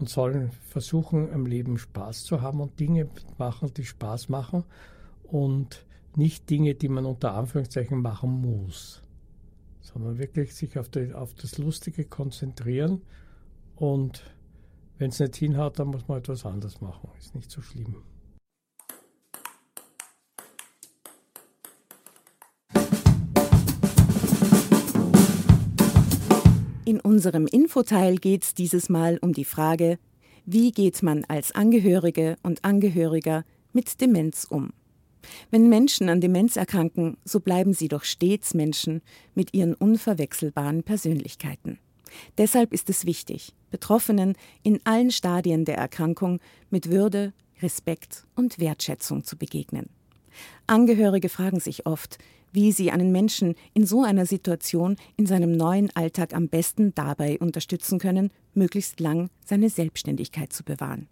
und 0.00 0.08
sollen 0.08 0.50
versuchen, 0.50 1.30
im 1.30 1.46
Leben 1.46 1.78
Spaß 1.78 2.24
zu 2.24 2.40
haben 2.40 2.60
und 2.60 2.80
Dinge 2.80 3.08
machen, 3.38 3.72
die 3.74 3.84
Spaß 3.84 4.30
machen 4.30 4.64
und 5.24 5.84
nicht 6.16 6.48
Dinge, 6.48 6.74
die 6.74 6.88
man 6.88 7.04
unter 7.04 7.34
Anführungszeichen 7.34 8.00
machen 8.00 8.40
muss, 8.40 9.02
sondern 9.80 10.18
wirklich 10.18 10.54
sich 10.54 10.78
auf, 10.78 10.88
die, 10.88 11.12
auf 11.12 11.34
das 11.34 11.58
Lustige 11.58 12.04
konzentrieren 12.04 13.02
und 13.76 14.24
wenn 14.98 15.10
es 15.10 15.20
nicht 15.20 15.36
hinhaut, 15.36 15.78
dann 15.78 15.88
muss 15.88 16.08
man 16.08 16.18
etwas 16.18 16.44
anderes 16.44 16.80
machen. 16.80 17.08
Ist 17.18 17.34
nicht 17.34 17.50
so 17.50 17.62
schlimm. 17.62 18.02
In 26.90 26.98
unserem 26.98 27.46
Infoteil 27.46 28.16
geht 28.16 28.42
es 28.42 28.52
dieses 28.52 28.88
Mal 28.88 29.16
um 29.22 29.32
die 29.32 29.44
Frage, 29.44 30.00
wie 30.44 30.72
geht 30.72 31.04
man 31.04 31.24
als 31.28 31.52
Angehörige 31.52 32.36
und 32.42 32.64
Angehöriger 32.64 33.44
mit 33.72 34.00
Demenz 34.00 34.44
um? 34.50 34.72
Wenn 35.52 35.68
Menschen 35.68 36.08
an 36.08 36.20
Demenz 36.20 36.56
erkranken, 36.56 37.16
so 37.24 37.38
bleiben 37.38 37.74
sie 37.74 37.86
doch 37.86 38.02
stets 38.02 38.54
Menschen 38.54 39.02
mit 39.36 39.54
ihren 39.54 39.74
unverwechselbaren 39.74 40.82
Persönlichkeiten. 40.82 41.78
Deshalb 42.38 42.72
ist 42.72 42.90
es 42.90 43.06
wichtig, 43.06 43.54
Betroffenen 43.70 44.34
in 44.64 44.80
allen 44.82 45.12
Stadien 45.12 45.64
der 45.64 45.76
Erkrankung 45.76 46.40
mit 46.70 46.90
Würde, 46.90 47.32
Respekt 47.62 48.26
und 48.34 48.58
Wertschätzung 48.58 49.22
zu 49.22 49.36
begegnen. 49.36 49.90
Angehörige 50.66 51.28
fragen 51.28 51.60
sich 51.60 51.86
oft, 51.86 52.18
wie 52.52 52.72
sie 52.72 52.90
einen 52.90 53.12
Menschen 53.12 53.54
in 53.74 53.86
so 53.86 54.02
einer 54.02 54.26
Situation 54.26 54.96
in 55.16 55.26
seinem 55.26 55.52
neuen 55.52 55.94
Alltag 55.94 56.34
am 56.34 56.48
besten 56.48 56.94
dabei 56.94 57.38
unterstützen 57.38 57.98
können, 57.98 58.30
möglichst 58.54 59.00
lang 59.00 59.30
seine 59.44 59.70
Selbstständigkeit 59.70 60.52
zu 60.52 60.64
bewahren. 60.64 61.08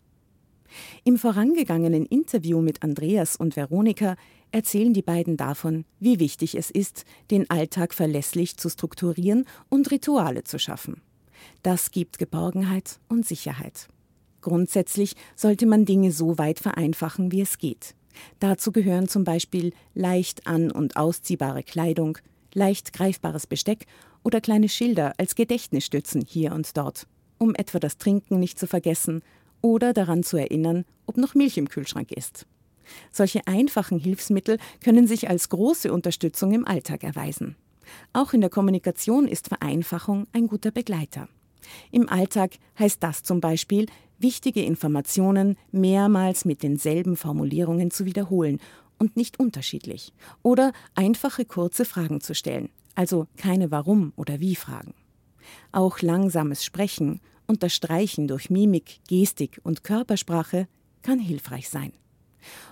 Im 1.04 1.16
vorangegangenen 1.16 2.06
Interview 2.06 2.60
mit 2.60 2.82
Andreas 2.82 3.36
und 3.36 3.56
Veronika 3.56 4.16
erzählen 4.50 4.92
die 4.92 5.02
beiden 5.02 5.36
davon, 5.36 5.84
wie 5.98 6.20
wichtig 6.20 6.56
es 6.56 6.70
ist, 6.70 7.04
den 7.30 7.48
Alltag 7.50 7.94
verlässlich 7.94 8.56
zu 8.56 8.68
strukturieren 8.68 9.44
und 9.68 9.90
Rituale 9.90 10.44
zu 10.44 10.58
schaffen. 10.58 11.02
Das 11.62 11.90
gibt 11.90 12.18
Geborgenheit 12.18 12.98
und 13.08 13.26
Sicherheit. 13.26 13.88
Grundsätzlich 14.40 15.14
sollte 15.36 15.66
man 15.66 15.84
Dinge 15.84 16.12
so 16.12 16.38
weit 16.38 16.58
vereinfachen, 16.58 17.32
wie 17.32 17.40
es 17.40 17.58
geht. 17.58 17.94
Dazu 18.40 18.72
gehören 18.72 19.08
zum 19.08 19.24
Beispiel 19.24 19.72
leicht 19.94 20.46
an- 20.46 20.70
und 20.70 20.96
ausziehbare 20.96 21.62
Kleidung, 21.62 22.18
leicht 22.54 22.92
greifbares 22.92 23.46
Besteck 23.46 23.86
oder 24.22 24.40
kleine 24.40 24.68
Schilder 24.68 25.14
als 25.18 25.34
Gedächtnisstützen 25.34 26.22
hier 26.22 26.52
und 26.52 26.76
dort, 26.76 27.06
um 27.38 27.54
etwa 27.54 27.78
das 27.78 27.98
Trinken 27.98 28.38
nicht 28.38 28.58
zu 28.58 28.66
vergessen 28.66 29.22
oder 29.60 29.92
daran 29.92 30.22
zu 30.22 30.36
erinnern, 30.36 30.84
ob 31.06 31.16
noch 31.16 31.34
Milch 31.34 31.56
im 31.56 31.68
Kühlschrank 31.68 32.12
ist. 32.12 32.46
Solche 33.12 33.46
einfachen 33.46 33.98
Hilfsmittel 33.98 34.58
können 34.82 35.06
sich 35.06 35.28
als 35.28 35.48
große 35.48 35.92
Unterstützung 35.92 36.52
im 36.52 36.66
Alltag 36.66 37.04
erweisen. 37.04 37.56
Auch 38.12 38.32
in 38.32 38.40
der 38.40 38.50
Kommunikation 38.50 39.26
ist 39.26 39.48
Vereinfachung 39.48 40.26
ein 40.32 40.46
guter 40.46 40.70
Begleiter. 40.70 41.28
Im 41.90 42.08
Alltag 42.08 42.52
heißt 42.78 43.02
das 43.02 43.22
zum 43.22 43.40
Beispiel, 43.40 43.86
wichtige 44.18 44.62
Informationen 44.62 45.56
mehrmals 45.70 46.44
mit 46.44 46.62
denselben 46.62 47.16
Formulierungen 47.16 47.90
zu 47.90 48.04
wiederholen 48.04 48.60
und 48.98 49.16
nicht 49.16 49.38
unterschiedlich. 49.38 50.12
Oder 50.42 50.72
einfache 50.94 51.44
kurze 51.44 51.84
Fragen 51.84 52.20
zu 52.20 52.34
stellen, 52.34 52.70
also 52.94 53.26
keine 53.36 53.70
Warum- 53.70 54.12
oder 54.16 54.40
Wie-Fragen. 54.40 54.94
Auch 55.72 56.02
langsames 56.02 56.64
Sprechen, 56.64 57.20
Unterstreichen 57.46 58.28
durch 58.28 58.50
Mimik, 58.50 59.00
Gestik 59.08 59.60
und 59.62 59.84
Körpersprache 59.84 60.68
kann 61.02 61.18
hilfreich 61.18 61.68
sein. 61.68 61.92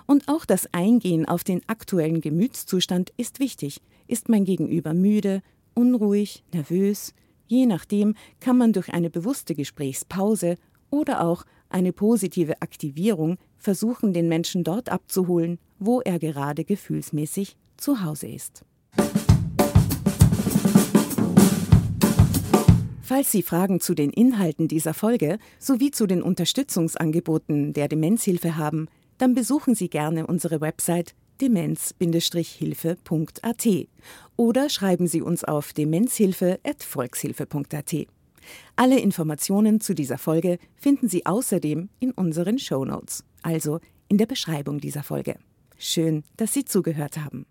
Und 0.06 0.28
auch 0.28 0.44
das 0.44 0.68
Eingehen 0.72 1.26
auf 1.26 1.44
den 1.44 1.62
aktuellen 1.68 2.20
Gemütszustand 2.20 3.12
ist 3.16 3.40
wichtig. 3.40 3.80
Ist 4.06 4.28
mein 4.28 4.44
Gegenüber 4.44 4.94
müde, 4.94 5.42
unruhig, 5.74 6.44
nervös? 6.52 7.14
Je 7.46 7.66
nachdem 7.66 8.14
kann 8.40 8.59
man 8.59 8.72
durch 8.72 8.92
eine 8.92 9.11
bewusste 9.11 9.54
Gesprächspause 9.54 10.56
oder 10.90 11.24
auch 11.24 11.44
eine 11.68 11.92
positive 11.92 12.61
Aktivierung 12.62 13.38
versuchen, 13.59 14.12
den 14.12 14.28
Menschen 14.28 14.64
dort 14.64 14.88
abzuholen, 14.88 15.59
wo 15.78 16.00
er 16.00 16.18
gerade 16.18 16.64
gefühlsmäßig 16.64 17.56
zu 17.76 18.02
Hause 18.02 18.28
ist. 18.28 18.64
Falls 23.02 23.30
Sie 23.30 23.42
Fragen 23.42 23.80
zu 23.80 23.94
den 23.94 24.11
Inhalten 24.11 24.66
dieser 24.66 24.92
Folge 24.92 25.38
sowie 25.61 25.92
zu 25.92 26.09
den 26.09 26.22
Unterstützungsangeboten 26.22 27.72
der 27.72 27.87
Demenzhilfe 27.87 28.56
haben, 28.56 28.88
dann 29.18 29.35
besuchen 29.35 29.76
Sie 29.76 29.88
gerne 29.88 30.26
unsere 30.26 30.61
Website 30.61 31.14
demenz-hilfe.at 31.40 33.68
oder 34.37 34.68
schreiben 34.68 35.07
Sie 35.07 35.22
uns 35.22 35.44
auf 35.44 35.72
demenzhilfe.volkshilfe.at. 35.72 37.94
Alle 38.77 39.01
Informationen 39.01 39.81
zu 39.81 39.94
dieser 39.94 40.18
Folge 40.18 40.59
finden 40.77 41.09
Sie 41.09 41.27
außerdem 41.27 41.88
in 42.01 42.11
unseren 42.12 42.59
Show 42.59 42.85
Notes, 42.85 43.25
also 43.42 43.81
in 44.09 44.18
der 44.18 44.27
Beschreibung 44.27 44.81
dieser 44.81 45.03
Folge. 45.03 45.38
Schön, 45.79 46.22
dass 46.37 46.53
Sie 46.53 46.64
zugehört 46.64 47.18
haben. 47.18 47.46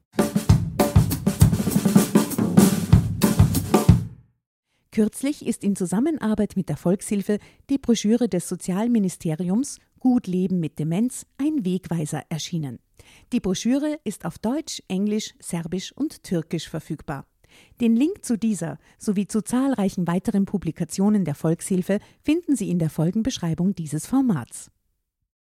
Kürzlich 4.91 5.45
ist 5.45 5.65
in 5.65 5.75
Zusammenarbeit 5.75 6.53
mit 6.55 6.69
der 6.69 6.77
Volkshilfe 6.77 7.39
die 7.69 7.77
Broschüre 7.77 8.29
des 8.29 8.47
Sozialministeriums 8.47 9.79
Gut 9.99 10.25
Leben 10.25 10.61
mit 10.61 10.79
Demenz 10.79 11.25
ein 11.37 11.65
Wegweiser 11.65 12.23
erschienen. 12.29 12.79
Die 13.33 13.39
Broschüre 13.39 13.99
ist 14.03 14.25
auf 14.25 14.37
Deutsch, 14.37 14.81
Englisch, 14.87 15.33
Serbisch 15.39 15.91
und 15.91 16.23
Türkisch 16.23 16.69
verfügbar. 16.69 17.25
Den 17.81 17.95
Link 17.95 18.23
zu 18.23 18.37
dieser 18.37 18.77
sowie 18.97 19.27
zu 19.27 19.41
zahlreichen 19.41 20.07
weiteren 20.07 20.45
Publikationen 20.45 21.25
der 21.25 21.35
Volkshilfe 21.35 21.99
finden 22.21 22.55
Sie 22.55 22.69
in 22.69 22.79
der 22.79 22.89
Folgenbeschreibung 22.89 23.75
dieses 23.75 24.05
Formats. 24.05 24.71